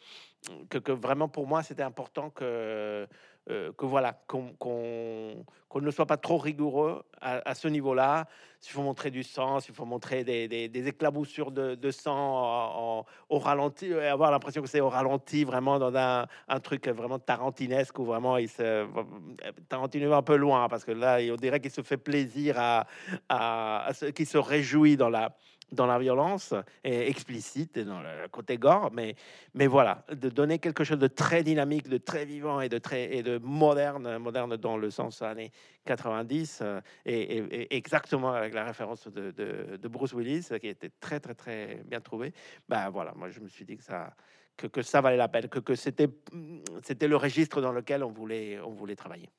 [0.69, 3.05] que, vraiment pour moi c'était important que
[3.49, 5.45] euh, que voilà, qu'on
[5.81, 8.27] ne soit pas trop rigoureux à, ce niveau-là.
[8.59, 13.39] S'il faut montrer du sang, s'il faut montrer des, des, éclaboussures de, de sang au
[13.39, 17.97] ralenti, et avoir l'impression que c'est au ralenti, vraiment dans un, un, truc vraiment tarantinesque
[17.99, 18.85] où vraiment il se
[19.67, 22.85] Tarantino un peu loin parce que là, on dirait qu'il se fait plaisir à,
[23.29, 25.35] à, à qui se réjouit dans la
[25.71, 26.53] dans la violence
[26.83, 29.15] et explicite et dans le côté gore, mais,
[29.53, 33.15] mais voilà, de donner quelque chose de très dynamique, de très vivant et de très
[33.15, 35.51] et de moderne, moderne dans le sens années
[35.85, 41.81] 90 euh, et, exactement avec la référence de, Bruce Willis qui était très très très
[41.85, 42.33] bien trouvé.
[42.67, 44.13] Ben voilà, moi je me suis dit que ça
[44.57, 46.09] que ça valait la peine, que, que c'était
[46.83, 49.29] c'était le registre dans lequel on voulait on voulait travailler.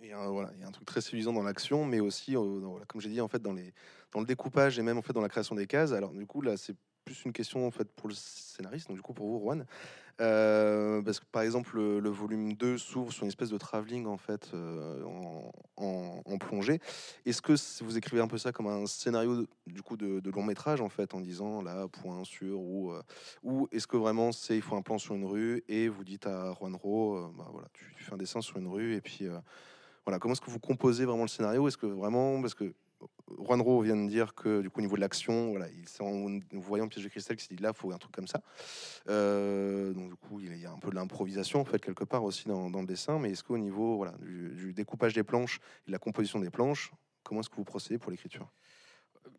[0.00, 3.08] Et voilà, il y a un truc très séduisant dans l'action, mais aussi, comme j'ai
[3.08, 3.72] dit, en fait, dans les
[4.12, 5.92] dans le découpage et même en fait dans la création des cases.
[5.92, 9.02] Alors du coup là c'est plus une question en fait pour le scénariste, donc du
[9.02, 9.64] coup pour vous Juan,
[10.20, 14.16] euh, parce que par exemple le, volume 2 s'ouvre sur une espèce de travelling en
[14.16, 15.04] fait euh,
[15.76, 16.80] en, plongée.
[17.24, 20.80] Est-ce que vous écrivez un peu ça comme un scénario du coup de, long métrage
[20.80, 23.02] en fait en disant là point sur ou euh,
[23.42, 26.26] ou est-ce que vraiment c'est il faut un plan sur une rue et vous dites
[26.26, 29.28] à Juan Ro bah, voilà tu, fais un dessin sur une rue et puis
[30.06, 31.66] voilà comment est-ce que vous composez vraiment le scénario?
[31.66, 32.72] Est-ce que vraiment parce que
[33.44, 36.86] Juan vient de dire que du coup au niveau de l'action, voilà, il en voyant
[36.86, 38.40] Piège de cristal qui s'est dit là, il faut un truc comme ça.
[39.08, 42.22] Euh, donc du coup, il y a un peu de l'improvisation en fait quelque part
[42.22, 43.18] aussi dans, le dessin.
[43.18, 46.92] Mais est-ce qu'au niveau voilà du, découpage des planches et de la composition des planches,
[47.24, 48.48] comment est-ce que vous procédez pour l'écriture?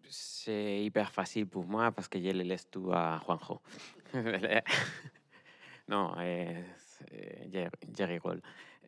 [0.09, 3.61] C'est hyper facile pour moi parce que je le laisse tout à Juanjo.
[5.87, 6.63] non, eh,
[7.53, 7.67] je.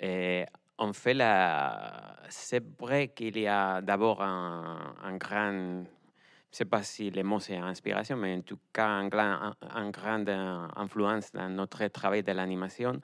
[0.02, 0.46] Eh,
[0.80, 2.15] on fait la.
[2.30, 5.52] C'est vrai qu'il y a d'abord un, grand.
[5.52, 9.54] Je ne sais pas si le mot c'est inspiration, mais en tout cas, un grand,
[9.62, 13.00] un, influence dans notre travail de l'animation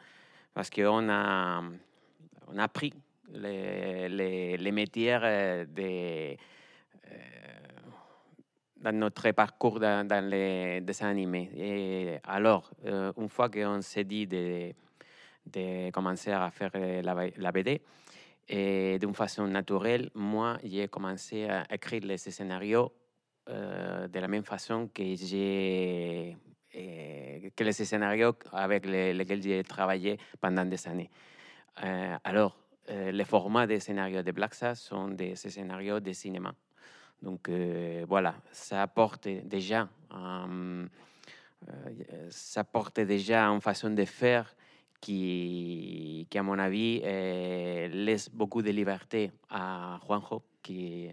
[0.53, 1.61] parce qu'on a,
[2.47, 2.93] on a pris
[3.33, 6.35] les, métiers de, euh,
[8.77, 11.51] dans notre parcours dans, dans, les dessins animés.
[11.55, 14.73] Et alors, euh, une fois qu'on s'est dit de
[15.45, 17.81] de commencer à faire la, la BD.
[18.47, 22.91] Et d'une façon naturelle, moi, j'ai commencé à écrire les scénarios
[23.47, 25.03] euh, de la même façon que
[27.55, 31.09] que les scénarios avec lesquels j'ai travaillé pendant des années.
[31.83, 32.57] Euh, alors,
[32.89, 36.53] euh, les formats des scénarios de Black sont des scénarios de cinéma.
[37.21, 37.49] Donc
[38.07, 39.87] voilà, ça apporte déjà,
[42.29, 44.53] ça apporte déjà une façon de faire
[45.05, 51.09] qui, qui à mon avis, eh, laisse beaucoup de liberté à Juanjo, qui,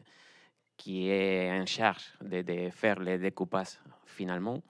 [0.79, 4.63] qui est en charge de, de faire les découpages finalement,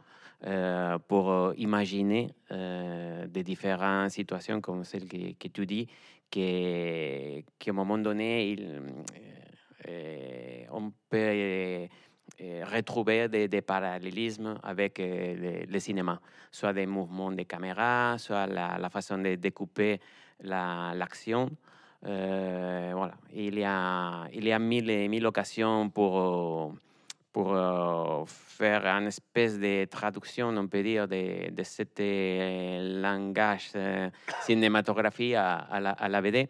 [0.44, 5.86] euh, pour euh, imaginer euh, des différentes situations comme celle que, que tu dis,
[6.28, 8.82] qu'à un moment donné, il,
[10.72, 11.86] on peut
[12.64, 19.18] retrouver des, parallélismes avec eh, le, cinéma, soit des mouvements de caméra, soit la, façon
[19.18, 20.00] de découper
[20.42, 21.50] l'action.
[22.04, 26.74] Euh, il, y a, il y a mille, occasions pour,
[27.32, 33.70] pour euh, faire une espèce de traduction, on peut dire, de, de ce euh, langage
[33.76, 34.10] euh,
[35.80, 36.48] la, à, la, BD.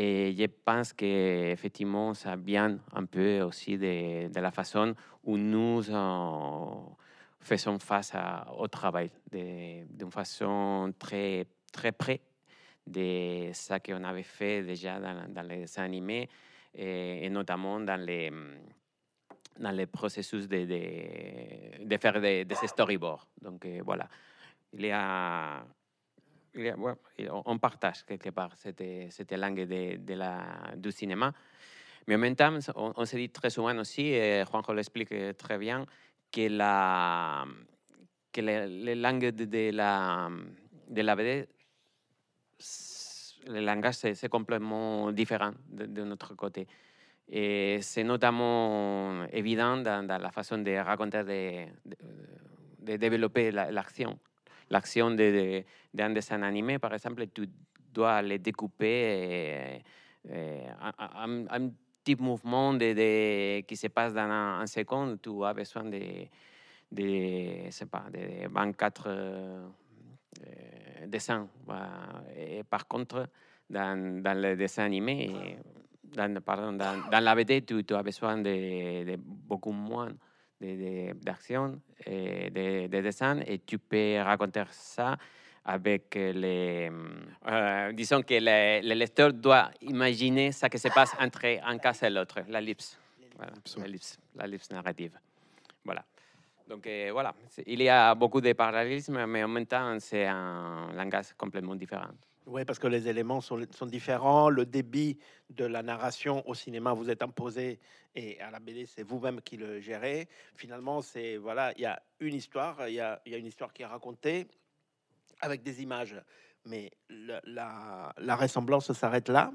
[0.00, 5.82] Et je pense qu'effectivement, ça vient un peu aussi de, la façon où nous
[7.40, 12.20] faisons face à, au travail, d'une façon très, très près
[12.86, 16.28] de ce qu'on avait fait déjà dans, les animés
[16.72, 18.30] et, et notamment dans les
[19.58, 23.26] dans le processus de, de, de faire des, storyboards.
[23.42, 24.08] Donc euh, voilà,
[24.72, 25.66] il y a ouais,
[27.44, 31.32] on partage quelque part cette, langue de, du cinéma.
[32.06, 35.84] Mais en même temps, on, se dit très souvent aussi, et Juanjo l'explique très bien,
[36.32, 37.44] que la,
[38.32, 40.30] que les, de, la,
[40.88, 41.48] de la BD,
[43.46, 46.66] le langage, c'est complètement différent de, notre côté.
[47.28, 51.66] Et c'est notamment évident dans, la façon de raconter, de,
[52.80, 54.18] de développer l'action.
[54.70, 57.48] La, L'action d'un de, de, dessin animé, par exemple, tu
[57.92, 59.82] dois les découper
[60.28, 61.70] et, et un, un,
[62.04, 66.26] petit mouvement de, qui se passe dans un, seconde, tu as besoin de,
[66.92, 69.68] de, pas, de 24 euh,
[71.06, 71.48] dessins.
[72.36, 73.28] Et par contre,
[73.68, 75.58] dans, dans le dessin animé,
[76.14, 80.12] dans, pardon, dans, dans, la BD, tu, as besoin de, de beaucoup moins
[80.60, 85.16] d'action de, de, de, dessin et tu peux raconter ça
[85.64, 86.90] avec les...
[87.46, 91.92] Euh, disons que le, le, lecteur doit imaginer ce qui se passe entre un cas
[92.02, 92.98] et l'autre, l'ellipse.
[93.36, 93.52] Voilà,
[94.36, 95.18] l'ellipse narrative.
[95.84, 96.04] Voilà.
[96.68, 97.34] Donc euh, voilà,
[97.66, 102.10] il y a beaucoup de parallélismes, mais en même temps, c'est un langage complètement différent.
[102.50, 104.48] Oui, parce que les éléments sont, différents.
[104.48, 105.18] Le débit
[105.50, 107.78] de la narration au cinéma vous est imposé
[108.14, 110.28] et à la BD, c'est vous-même qui le gérez.
[110.54, 113.86] Finalement, c'est voilà, il y a une histoire, il y a, une histoire qui est
[113.86, 114.46] racontée
[115.42, 116.16] avec des images,
[116.64, 119.52] mais la ressemblance s'arrête là.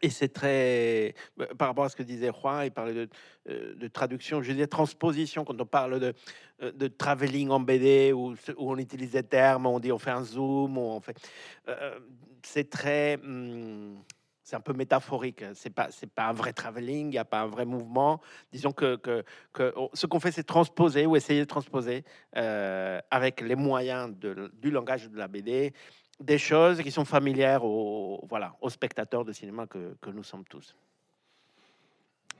[0.00, 3.08] Et c'est très, euh, par rapport à ce que disait Juan, il parlait de,
[3.48, 6.14] euh, de traduction, je disais transposition, quand on parle de,
[6.62, 8.36] euh, de travelling en BD, où, où,
[8.72, 11.16] on utilise des termes, on dit on fait un zoom, on fait...
[11.68, 11.98] Euh,
[12.44, 13.16] c'est très...
[13.16, 14.02] Hum,
[14.44, 15.44] c'est un peu métaphorique.
[15.54, 18.20] C'est pas, c'est pas un vrai travelling, il n'y a pas un vrai mouvement.
[18.50, 23.54] Disons que, que, que ce qu'on fait, c'est transposer ou essayer de transposer avec les
[23.54, 25.72] moyens de, du langage de la BD
[26.20, 30.74] des choses qui sont familières aux, voilà, spectateurs de cinéma que, que nous sommes tous.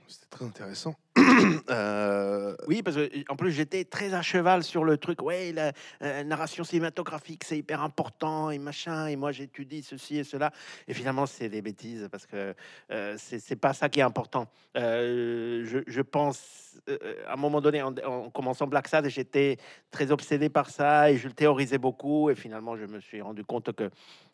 [0.06, 0.94] C'était très intéressant.
[1.70, 2.56] euh...
[2.68, 5.22] Oui, parce que en plus j'étais très à cheval sur le truc.
[5.22, 9.06] Ouais, la euh, narration cinématographique c'est hyper important et machin.
[9.06, 10.52] Et moi j'étudie ceci et cela.
[10.87, 12.54] Et finalement c'est des bêtises parce que
[12.90, 14.48] euh, c'est pas ça qui est important.
[14.76, 16.80] Euh, je, pense
[17.26, 19.58] à un moment donné en, en commençant Black Sad, j'étais
[19.90, 22.30] très obsédé par ça et je le théorisais beaucoup.
[22.30, 23.90] Et finalement je me suis rendu compte que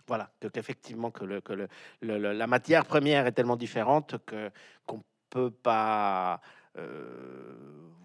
[0.07, 1.69] voilà, qu'effectivement que, le, que le,
[2.01, 4.51] le, la matière première est tellement différente que
[4.87, 6.41] qu'on peut pas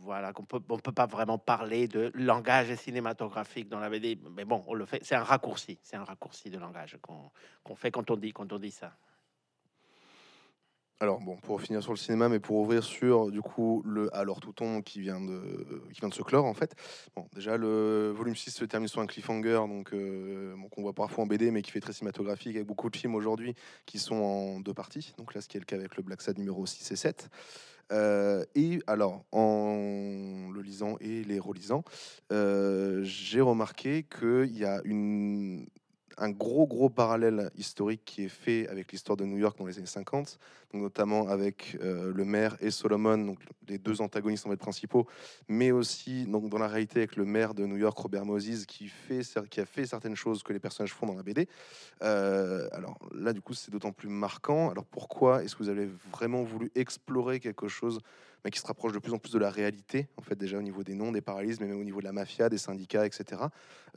[0.04, 4.46] voilà qu'on peut on peut pas vraiment parler de langage cinématographique dans la BD mais
[4.46, 7.32] bon on le fait c'est un raccourci c'est un raccourci de langage qu'on
[7.66, 8.94] qu fait quand on dit quand on dit ça
[11.04, 14.40] alors bon, pour finir sur le cinéma, mais pour ouvrir sur du coup le alors
[14.40, 16.76] Touton qui vient de qui vient de se clore en fait.
[17.14, 21.26] Bon, déjà le volume 6 se termine sur un cliffhanger, donc euh, qu'on voit parfois
[21.26, 23.54] en BD, mais qui fait très cinématographique avec beaucoup de films aujourd'hui
[23.86, 25.14] qui sont en deux parties.
[25.18, 27.30] Donc là, ce qui est le cas avec le Black Sad numéro 6 et 7.
[27.92, 31.84] Euh, et alors, en le lisant et les relisant,
[32.32, 34.82] euh, j'ai remarqué qu'il y a
[36.18, 39.78] un gros gros parallèle historique qui est fait avec l'histoire de New York dans les
[39.78, 44.50] années 50, donc notamment avec euh, le maire et Solomon, donc les deux antagonistes en
[44.50, 45.08] fait principaux,
[45.48, 48.88] mais aussi donc dans la réalité avec le maire de New York, Robert Moses, qui
[48.88, 51.48] fait qui a fait certaines choses que les personnages font dans la BD.
[52.02, 54.70] Euh, alors là, du coup, c'est d'autant plus marquant.
[54.70, 58.00] Alors pourquoi est-ce que vous avez vraiment voulu explorer quelque chose
[58.46, 60.62] mais qui se rapproche de plus en plus de la réalité, en fait, déjà au
[60.62, 63.44] niveau des noms, des paralysmes, mais même au niveau de la mafia, des syndicats, etc.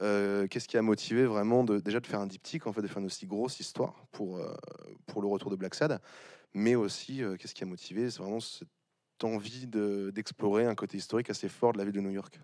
[0.01, 2.99] Euh, Qu'est-ce qui a motivé vraiment déjà de faire un diptyque, en fait, de faire
[2.99, 4.39] une aussi grosse histoire pour,
[5.05, 5.99] pour le retour de Black Sad,
[6.53, 8.67] mais aussi, euh, qu'est-ce qui a motivé C'est vraiment cette
[9.23, 12.39] envie d'explorer de, un côté historique assez fort de la ville de New York.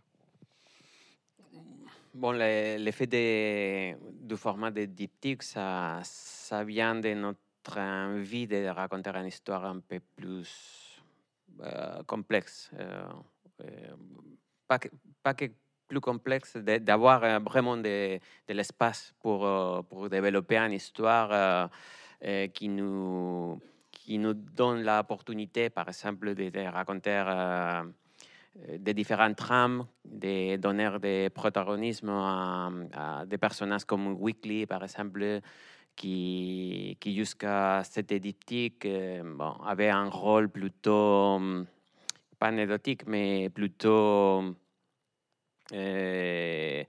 [2.14, 9.26] Bon, l'effet du format de diptyque, ça, ça vient de notre envie de raconter une
[9.26, 11.02] histoire un peu plus
[11.62, 12.70] euh, complexe.
[12.80, 13.04] Euh,
[13.62, 13.96] euh,
[14.68, 14.90] pas, que,
[15.22, 15.46] pas que
[15.88, 19.48] plus complexe d'avoir vraiment de, de l'espace pour,
[19.90, 21.70] pour développer une histoire
[22.54, 23.60] qui nous
[24.04, 27.24] qui nous donne l'opportunité, par exemple, de, raconter
[28.78, 35.40] des différentes trames, de donner des protagonismes à, des personnages comme Weekly, par exemple,
[35.96, 38.86] qui, jusqu'à cette édiptique
[39.24, 41.40] bon, avait un rôle plutôt,
[42.38, 44.44] pas anecdotique, mais plutôt...
[45.72, 46.84] Euh,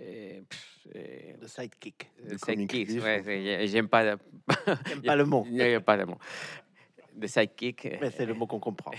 [0.00, 0.40] euh,
[1.40, 2.10] le sidekick.
[2.24, 4.16] Le sidekick, ouais, j'aime pas,
[5.04, 5.46] pas le mot.
[5.52, 6.18] J'aime pas le mot.
[7.20, 7.88] Le sidekick.
[8.00, 8.92] Mais c'est le mot qu'on comprend.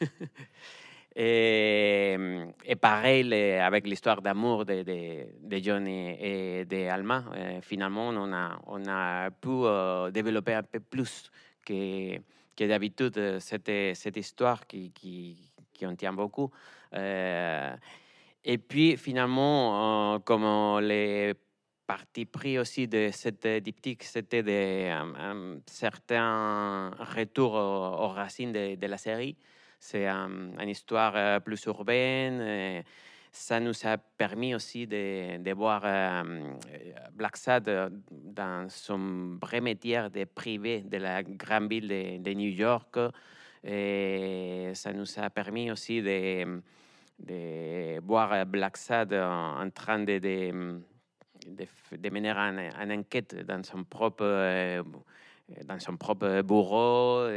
[1.16, 2.16] et,
[2.64, 7.24] et, pareil avec l'histoire d'amour de, de, de, John et, et de Alma.
[7.34, 11.30] Euh, finalement, on a, on a pu euh, développer un peu plus
[11.66, 12.18] que,
[12.56, 16.50] que d'habitude cette, cette histoire qui, qui, qui en tient beaucoup.
[16.94, 17.74] Euh,
[18.44, 21.34] et puis finalement, euh, comme les
[21.86, 28.98] partis pris aussi de cette diptyque, c'était un, un, certain retour aux, racines de, la
[28.98, 29.36] série.
[29.78, 32.84] C'est une histoire euh, plus urbaine.
[33.32, 36.54] Ça nous a permis aussi de, voir euh,
[37.12, 42.50] Black Sad dans son vrai métier de privé de la grande ville de, de New
[42.50, 42.98] York.
[43.64, 46.62] Et ça nous a permis aussi de
[47.18, 50.80] de voir Black Sad en, train de, de,
[51.46, 54.82] de, de mener une, enquête dans son propre, euh,
[55.64, 57.28] dans son propre bureau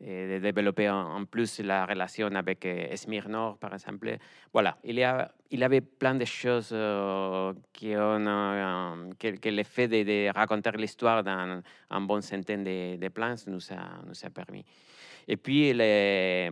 [0.00, 4.16] de développer en, plus la relation avec euh, Smirnov, par exemple.
[4.52, 9.48] Voilà, il, y a, il avait plein de choses euh, qui ont, euh, que, que
[9.50, 14.30] le fait de, raconter l'histoire dans un bon centaine de plans nous a, nous a
[14.30, 14.64] permis.
[15.28, 16.50] Et puis, les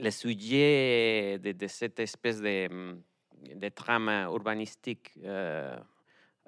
[0.00, 2.96] le sujet de, cette espèce de,
[3.54, 5.76] de trame urbanistique euh,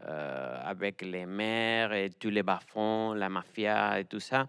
[0.03, 4.47] euh, avec les maires et tous les bas-fonds, la mafia et tout ça,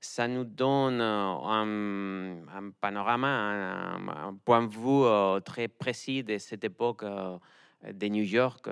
[0.00, 7.04] ça nous donne un, panorama, un, point de vue euh, très précis de cette époque
[7.04, 8.68] de New York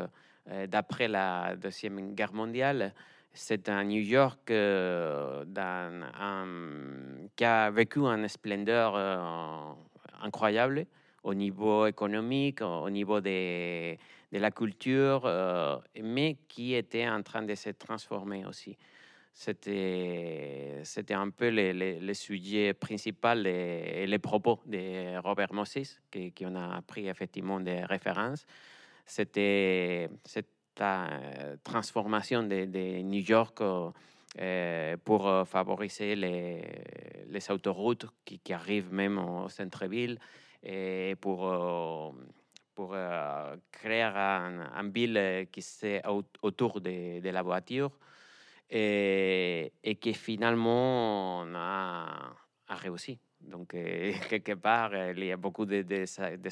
[0.66, 2.93] d'après la Deuxième Guerre mondiale
[3.33, 5.45] c'est un New York euh,
[7.37, 9.72] qui a vécu une splendeur euh,
[10.22, 10.87] incroyable
[11.22, 13.97] au niveau économique, au niveau de,
[14.33, 18.76] la culture, euh, mais qui était en train de se transformer aussi.
[19.33, 26.83] C'était, un peu le, sujet principal et les propos de Robert Moses, qui, qui a
[26.87, 28.45] pris effectivement des références.
[29.07, 30.09] C'était
[30.78, 39.18] la euh, transformation de, New York euh, pour euh, favoriser les, autoroutes qui, arrivent même
[39.18, 40.18] au centre-ville
[40.62, 42.14] et pour,
[42.74, 42.96] pour
[43.72, 46.02] créer un, un ville qui c'est
[46.42, 47.92] autour de, de, la voiture
[48.68, 52.34] et, et qui finalement a
[52.68, 53.18] réussi.
[53.41, 56.05] Donc, quelque part, il y a beaucoup de, de,
[56.36, 56.51] de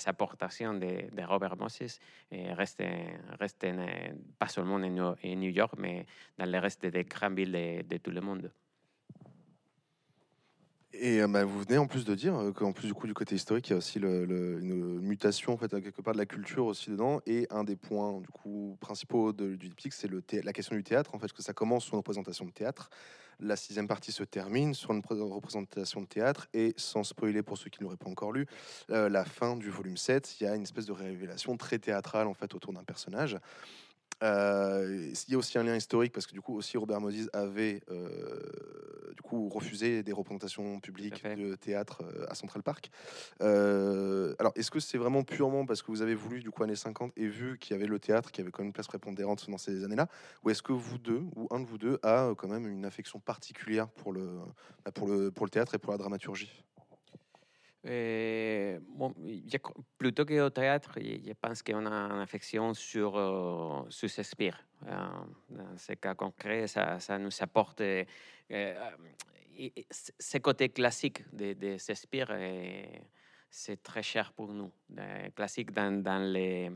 [0.74, 2.82] de, de, Robert Moses, et reste,
[3.38, 3.86] reste en,
[4.38, 6.06] pas seulement en, New York, mais
[6.38, 8.50] dans le reste des grandes villes de, tout le monde.
[10.94, 13.68] Et bah, vous venez en plus de dire qu'en plus du coup du côté historique,
[13.68, 17.20] il y a aussi une mutation en fait quelque part de la culture aussi dedans.
[17.26, 20.10] Et un des points du coup principaux du diptyque, c'est
[20.42, 22.88] la question du théâtre en fait, que ça commence sur une représentation de théâtre.
[23.40, 27.70] La sixième partie se termine sur une représentation de théâtre et sans spoiler pour ceux
[27.70, 28.46] qui n'auraient pas encore lu,
[28.90, 32.26] euh, la fin du volume 7, il y a une espèce de révélation très théâtrale
[32.26, 33.38] en fait autour d'un personnage.
[34.22, 37.30] Euh, il y a aussi un lien historique parce que du coup aussi Robert Moses
[37.32, 42.90] avait euh, du coup refusé des représentations publiques de théâtre euh, à Central Park.
[43.40, 47.12] Alors est-ce que c'est vraiment purement parce que vous avez voulu du coup années 50
[47.16, 49.58] et vu qu'il y avait le théâtre qui avait quand même une place prépondérante dans
[49.58, 50.08] ces années-là,
[50.44, 53.20] ou est-ce que vous deux ou un de vous deux a quand même une affection
[53.20, 54.38] particulière pour le
[54.84, 56.64] bah, pour le pour le théâtre et pour la dramaturgie?
[57.88, 58.78] Euh,
[59.46, 59.56] je,
[59.96, 64.58] plutôt qu'au théâtre, je, pense qu'on a une affection sur, euh, Shakespeare.
[64.86, 64.90] Euh,
[65.48, 68.04] dans ce cas concret, ça, nous apporte euh,
[69.90, 72.28] ce côté classique de, de Shakespeare.
[73.50, 74.70] C'est très cher pour nous.
[75.34, 76.70] classique dans, les,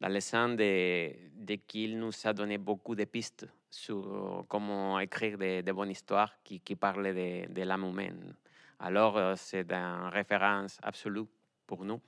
[0.00, 5.62] dans le sens de, qu'il nous a donné beaucoup de pistes sur comment écrire des
[5.62, 8.34] de bonnes histoires qui, qui parlent de, de l'âme humaine
[8.80, 11.26] alors euh, c'est une référence absolue
[11.66, 12.00] pour nous.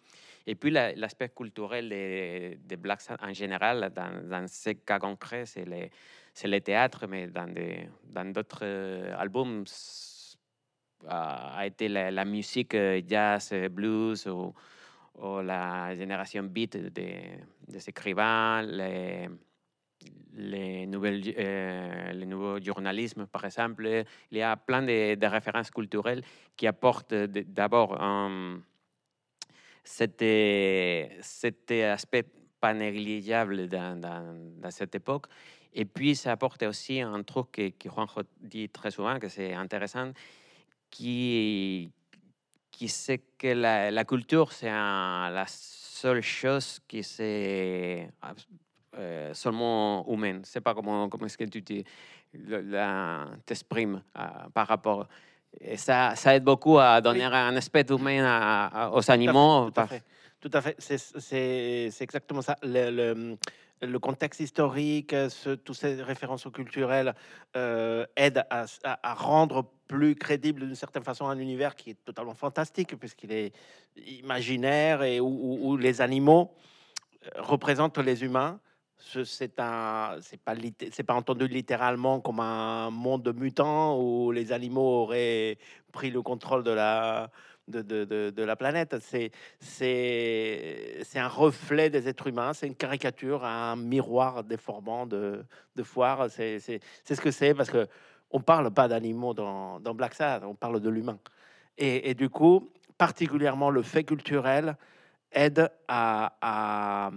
[0.46, 5.64] Et puis l'aspect culturel de, de Black en général, dans, dans ce cas concret, c'est
[5.64, 9.64] le, théâtre, mais dans d'autres euh, albums,
[11.06, 14.52] a été la, musique euh, jazz, blues ou,
[15.42, 18.62] la génération beat des de écrivains,
[20.34, 24.04] les, nouvelles, euh, les nouveaux journalismes, par exemple.
[24.30, 26.22] Il y a plein de, références culturelles
[26.56, 28.60] qui apportent d'abord un,
[29.84, 32.24] c'était c'était aspect
[32.60, 35.26] pas négligeable dans, cette époque.
[35.74, 39.54] Et puis, ça apporte aussi un truc que, que Juanjo dit très souvent, que c'est
[39.54, 40.12] intéressant,
[40.90, 41.90] qui,
[42.70, 48.10] qui c'est que la, la culture, c'est la seule chose qui c'est
[48.98, 50.42] euh, seulement humaine.
[50.44, 51.62] C'est pas comment, comment est-ce que tu
[53.46, 55.08] t'exprimes euh, par rapport.
[55.60, 57.34] Et ça, ça aide beaucoup à donner oui.
[57.34, 59.70] un aspect humain à, à, aux animaux.
[59.70, 60.02] Tout à fait.
[60.40, 60.76] Tout à fait.
[60.78, 62.56] C'est exactement ça.
[62.62, 63.38] Le, le,
[63.80, 67.14] le, contexte historique, ce, toutes ces références culturelles
[67.56, 68.66] euh, aident à,
[69.14, 73.52] rendre plus crédible d'une certaine façon un univers qui est totalement fantastique, puisqu'il est
[73.96, 76.52] imaginaire et où, où, où, les animaux
[77.36, 78.58] représentent les humains.
[79.24, 80.54] C'est un, c'est pas,
[80.90, 85.58] c'est pas entendu littéralement comme un monde mutant où les animaux auraient
[85.92, 87.30] pris le contrôle de la,
[87.68, 87.82] de,
[88.30, 88.96] de, la planète.
[89.00, 95.44] C'est, c'est, c'est un reflet des êtres humains, c'est une caricature, un miroir déformant de,
[95.76, 96.30] de foire.
[96.30, 97.86] C'est, c'est, ce que c'est parce que
[98.30, 101.18] on parle pas d'animaux dans, dans Black Sad, on parle de l'humain.
[101.78, 104.76] Et, du coup, particulièrement le fait culturel
[105.32, 107.10] aide à,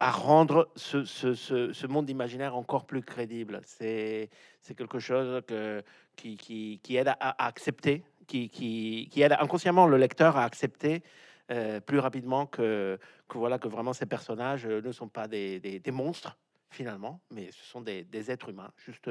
[0.00, 3.60] à rendre ce, ce, ce, monde imaginaire encore plus crédible.
[3.64, 4.30] C'est,
[4.76, 5.84] quelque chose que,
[6.16, 6.36] qui,
[6.82, 11.02] qui, aide à, accepter qui, qui, aide inconsciemment le lecteur à accepter
[11.50, 12.98] euh, plus rapidement que,
[13.28, 16.38] que, voilà, que vraiment ces personnages ne sont pas des, des, monstres,
[16.70, 19.10] finalement, mais ce sont des, des êtres humains, juste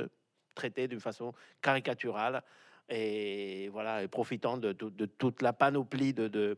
[0.55, 2.41] traités d'une façon caricaturale
[2.87, 6.57] et, voilà, et profitant de, de, de toute la panoplie de, de,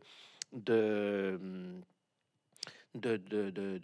[0.52, 1.38] de
[2.94, 3.78] de, de, de,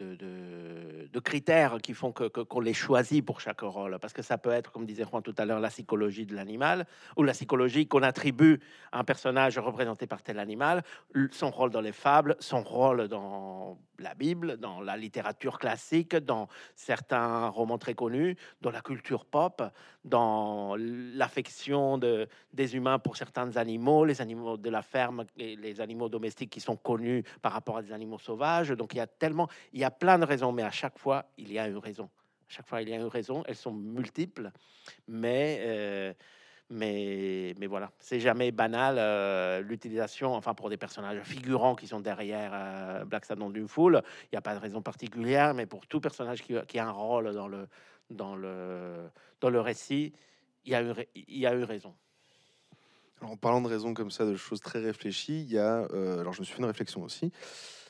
[1.13, 3.99] de, critères qui font qu'on que, qu'on les choisit pour chaque rôle.
[4.01, 6.87] Parce que ça peut être, comme disait Juan tout à l'heure, la psychologie de l'animal,
[7.17, 8.61] ou la psychologie qu'on attribue
[8.93, 10.83] à un personnage représenté par tel animal,
[11.33, 16.49] son rôle dans les fables, son rôle dans la Bible, dans la littérature classique, dans
[16.75, 19.63] certains romans très connus, dans la culture pop,
[20.05, 25.81] dans l'affection de, des humains pour certains animaux, les animaux de la ferme et les
[25.81, 28.71] animaux domestiques qui sont connus par rapport à des animaux sauvages.
[28.71, 31.27] Donc il y a tellement, il y a plein de raisons, mais à chaque fois,
[31.37, 32.05] il y a une raison.
[32.49, 33.43] À chaque fois, il y a une raison.
[33.47, 34.51] Elles sont multiples,
[35.07, 36.15] mais euh,
[36.71, 42.01] mais, mais voilà, c'est jamais banal euh, l'utilisation, enfin pour des personnages figurants qui sont
[42.01, 45.87] derrière euh, Black dans d'une foule, il n'y a pas de raison particulière, mais pour
[45.87, 47.69] tout personnage qui, qui, a un rôle dans le,
[48.11, 49.11] dans le,
[49.41, 50.13] dans le récit,
[50.65, 51.95] il y a eu, y a eu raison.
[53.21, 56.21] Alors, en parlant de raison comme ça, de choses très réfléchies, il y a, euh,
[56.21, 57.33] alors je me suis fait une réflexion aussi,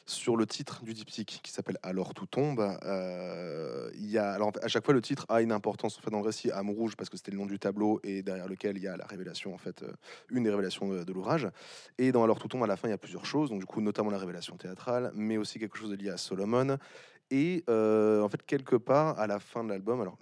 [0.08, 2.60] sur le titre du diptyque qui s'appelle Alors tout tombe.
[2.84, 6.10] Euh, il y a, alors à chaque fois le titre a une importance en fait
[6.10, 8.76] dans le récit âme rouge parce que c'était le nom du tableau et derrière lequel
[8.76, 9.92] il y a la révélation en fait euh,
[10.30, 11.48] une des révélations de, de l'ouvrage.
[11.98, 13.66] Et dans Alors tout tombe à la fin il y a plusieurs choses donc du
[13.66, 16.78] coup notamment la révélation théâtrale mais aussi quelque chose de lié à Solomon
[17.30, 20.16] et euh, en fait quelque part à la fin de l'album alors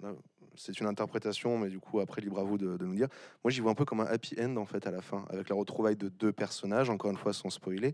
[0.57, 3.07] c'est une interprétation, mais du coup, après, libre à vous de, nous dire.
[3.43, 5.49] Moi, j'y vois un peu comme un happy end, en fait, à la fin, avec
[5.49, 7.93] la retrouvaille de deux personnages, encore une fois, sans spoiler.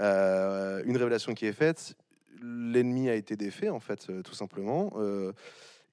[0.00, 1.96] Euh, une révélation qui est faite,
[2.40, 4.92] l'ennemi a été défait, en fait, euh, tout simplement.
[4.96, 5.32] Euh,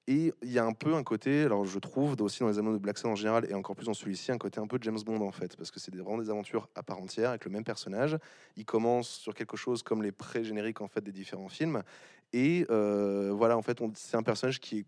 [0.08, 2.72] et il y a un peu un côté, alors je trouve aussi dans les amours
[2.72, 4.98] de Black Sun en général, et encore plus dans celui-ci, un côté un peu James
[5.06, 7.62] Bond en fait, parce que c'est vraiment des aventures à part entière avec le même
[7.62, 8.18] personnage.
[8.56, 11.84] Il commence sur quelque chose comme les pré-génériques en fait des différents films,
[12.32, 14.86] et voilà, en fait, c'est un personnage qui est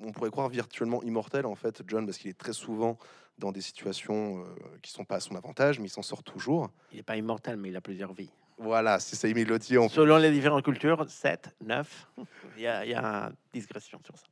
[0.00, 2.98] on pourrait croire virtuellement immortel en fait, John, parce qu'il est très souvent
[3.38, 4.44] dans des situations euh,
[4.82, 6.70] qui sont pas à son avantage, mais il s'en sort toujours.
[6.92, 8.30] Il n'est pas immortel, mais il a plusieurs vies.
[8.58, 9.48] Voilà, c'est ça, Émile.
[9.60, 12.08] Selon les différentes cultures, 7, 9,
[12.56, 14.26] il y y a une digression sur ça.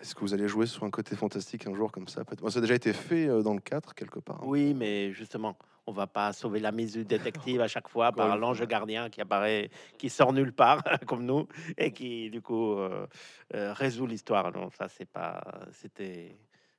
[0.00, 2.60] Est-ce que vous allez jouer sur un côté fantastique un jour comme ça ça a
[2.60, 4.36] déjà été fait euh, dans le 4, quelque part.
[4.36, 4.46] Hein.
[4.46, 8.38] Oui, mais justement, on va pas sauver la mise du détective à chaque fois par
[8.38, 11.46] l'ange gardien qui apparaît, qui sort nulle part, comme nous,
[11.76, 13.06] et qui, du coup, euh,
[13.54, 14.50] euh, résout l'histoire.
[14.52, 15.42] Non, ça, c'est pas...
[15.72, 16.36] C'était...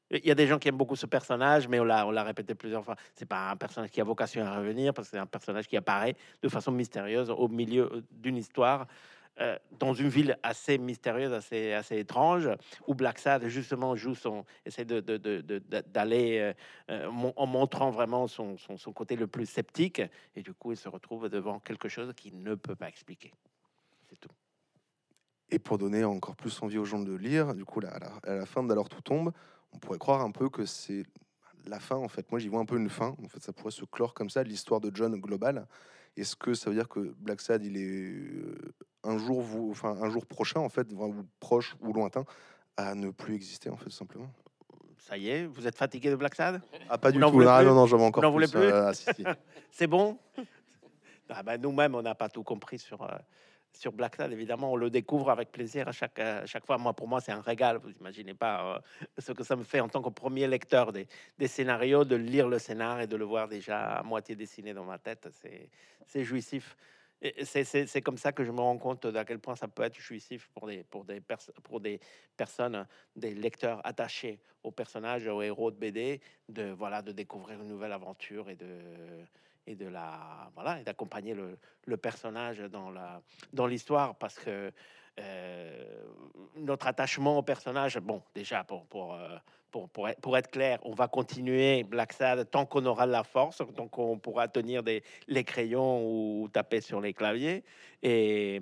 [0.10, 2.24] Il y a des gens qui aiment beaucoup ce personnage, mais on l'a, on l'a
[2.24, 2.96] répété plusieurs fois.
[3.16, 5.78] C'est pas un personnage qui a vocation à revenir, parce que c'est un personnage qui
[5.78, 8.88] apparaît de façon mystérieuse au milieu d'une histoire.
[9.40, 12.50] Euh, dans une ville assez mystérieuse, assez, étrange,
[12.86, 16.54] où Black Sad justement joue son, essaie d'aller
[16.90, 18.58] euh, en montrant vraiment son,
[18.94, 20.02] côté le plus sceptique,
[20.36, 23.32] et du coup il se retrouve devant quelque chose qu'il ne peut pas expliquer.
[24.10, 24.30] C'est tout.
[25.50, 28.36] Et pour donner encore plus envie aux gens de lire, du coup, à, la, à
[28.36, 29.32] la fin d'Alors tout tombe,
[29.72, 31.04] on pourrait croire un peu que c'est
[31.68, 32.30] la fin en fait.
[32.32, 33.16] Moi j'y vois un peu une fin.
[33.24, 35.68] En fait, ça pourrait se clore comme ça, l'histoire de John global.
[36.18, 40.09] Est-ce que ça veut dire que Black Sad il est un jour, vous, enfin un
[40.09, 42.26] jour prochain en fait, ou proche ou lointain,
[42.78, 44.32] à ne plus exister en fait tout simplement?
[44.97, 46.62] Ça y est, vous êtes fatigué de Black Sad?
[46.89, 47.41] Ah pas du tout.
[47.47, 48.22] Ah, non non, j'avais encore.
[48.22, 49.24] Vous n'en voulez plus euh, ah, si, si.
[49.72, 50.18] C'est bon?
[51.30, 53.18] Ah ben, Nous-mêmes, on n'a pas tout compris sur, euh,
[53.74, 54.20] sur Black.
[54.20, 56.78] Évidemment, on le découvre avec plaisir à chaque, à chaque fois.
[56.78, 57.78] Moi, pour moi, c'est un régal.
[57.78, 58.80] Vous imaginez pas euh,
[59.18, 61.08] ce que ça me fait en tant que premier lecteur des,
[61.38, 64.86] des, scénarios, de lire le scénar et de le voir déjà à moitié dessiné dans
[64.86, 65.28] ma tête.
[66.06, 66.76] C'est jouissif.
[67.44, 70.50] C'est comme ça que je me rends compte d'à quel point ça peut être jouissif
[70.56, 71.22] pour des, pour des,
[71.64, 72.00] pour des
[72.36, 76.20] personnes, des lecteurs attachés aux personnages, aux héros de BD,
[76.50, 78.66] de, voilà, de découvrir une nouvelle aventure et de,
[79.68, 83.22] et de la voilà et d'accompagner le, personnage dans la
[83.53, 84.72] dans l'histoire parce que
[85.20, 86.03] euh,
[86.55, 89.38] notre attachement au personnage bon déjà pour pour, euh,
[89.70, 93.97] pour pour, être, clair on va continuer Black Sad tant qu'on aura la force donc
[93.97, 97.64] on pourra tenir des les crayons ou taper sur les claviers
[98.01, 98.62] et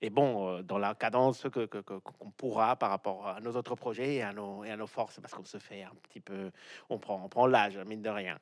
[0.00, 4.16] et bon, euh, dans la cadence que, qu'on pourra par rapport à nos autres projets
[4.16, 6.50] et à nos, et à nos forces, parce qu'on se fait un petit peu,
[6.88, 8.38] on prend, on prend l'âge, mine de rien.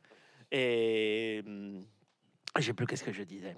[0.51, 1.85] Et hum,
[2.59, 3.57] j'ai plus qu'est-ce que je disais.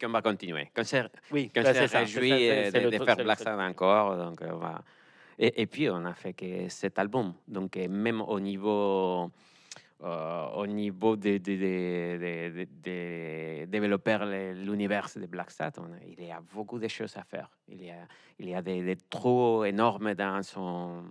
[0.00, 0.70] Qu'on va continuer.
[0.74, 4.16] Qu'on s'est oui, qu'on s'est réjoui de, de, faire Black Sad encore.
[4.16, 4.82] Donc on va...
[5.38, 7.34] et, et, puis on a fait que cet album.
[7.48, 9.30] Donc même au niveau
[10.04, 15.48] euh, au niveau des de, de, de, développeurs l'univers de Black
[16.06, 17.50] il y a beaucoup de choses à faire.
[17.66, 18.06] Il y a,
[18.38, 21.02] il y a des, des trous énormes dans son,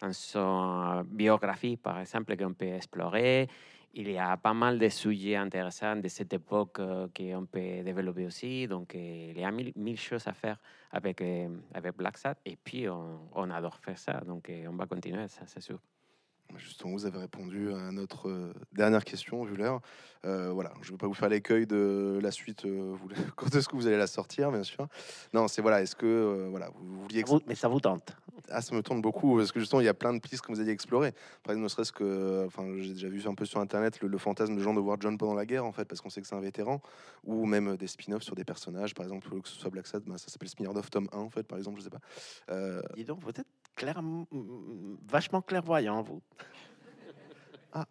[0.00, 3.48] dans son biographie, par exemple, qu'on peut explorer
[3.94, 8.26] il y a pas mal de sujets intéressants de cette époque euh, qu'on peut développer
[8.26, 8.66] aussi.
[8.66, 10.58] Donc, il y a mille, choses à faire
[10.90, 11.48] avec, euh.
[12.44, 14.20] Et puis, on, on, adore faire ça.
[14.20, 15.78] Donc, on va continuer, ça, c'est sûr.
[16.56, 19.80] Justement, vous avez répondu à notre dernière question, vu l'heure.
[20.24, 22.64] Euh, voilà, je ne veux pas vous faire l'écueil de la suite.
[22.64, 24.86] Euh, vous, quand est-ce que vous allez la sortir, bien sûr
[25.32, 25.82] Non, c'est voilà.
[25.82, 28.16] Est-ce que euh, voilà, vous, vouliez Mais ça vous tente
[28.48, 30.52] Ah, ça me tente beaucoup parce que justement, il y a plein de pistes que
[30.52, 31.12] vous allez explorer.
[31.42, 34.56] Par exemple, ne serait-ce que, enfin, j'ai déjà vu un peu sur internet le, fantasme
[34.56, 36.36] de gens de voir John pendant la guerre, en fait, parce qu'on sait que c'est
[36.36, 36.80] un vétéran,
[37.24, 38.94] ou même des spin-offs sur des personnages.
[38.94, 41.42] Par exemple, que ce soit Black Sad, bah, ça s'appelle Smeared tome 1, en fait,
[41.42, 42.00] par exemple, je sais pas.
[42.96, 43.44] Dis donc, êtes
[43.74, 44.00] clair,
[45.06, 46.22] vachement clairvoyant, vous.
[47.72, 47.86] Ah.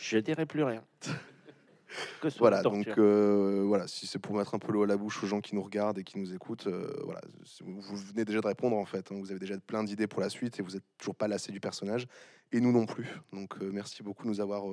[0.00, 0.84] Je dirais plus rien.
[2.38, 5.26] voilà, donc euh, voilà, si c'est pour mettre un peu l'eau à la bouche aux
[5.26, 7.20] gens qui nous regardent et qui nous écoutent, euh, voilà,
[7.62, 9.10] vous venez déjà de répondre en fait.
[9.10, 9.16] Hein.
[9.18, 11.60] vous avez déjà plein d'idées pour la suite et vous n'êtes toujours pas lassé du
[11.60, 12.06] personnage
[12.52, 13.08] et nous non plus.
[13.32, 14.64] Donc euh, merci beaucoup de nous avoir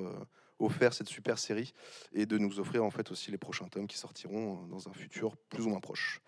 [0.58, 1.72] offert cette super série
[2.12, 5.36] et de nous offrir en fait aussi les prochains tomes qui sortiront dans un futur
[5.48, 6.20] plus ou moins proche.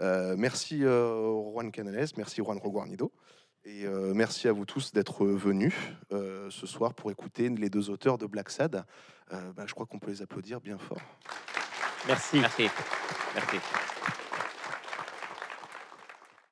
[0.00, 3.12] merci Juan Canales, merci Juan Roguarnido.
[3.68, 5.74] Et euh, merci à vous tous d'être venus
[6.12, 8.84] euh, ce soir pour écouter les deux auteurs de Black Sad.
[9.32, 11.00] Euh, bah, je crois qu'on peut les applaudir bien fort.
[12.06, 12.38] Merci.
[12.38, 12.68] Merci.
[13.34, 13.56] Merci.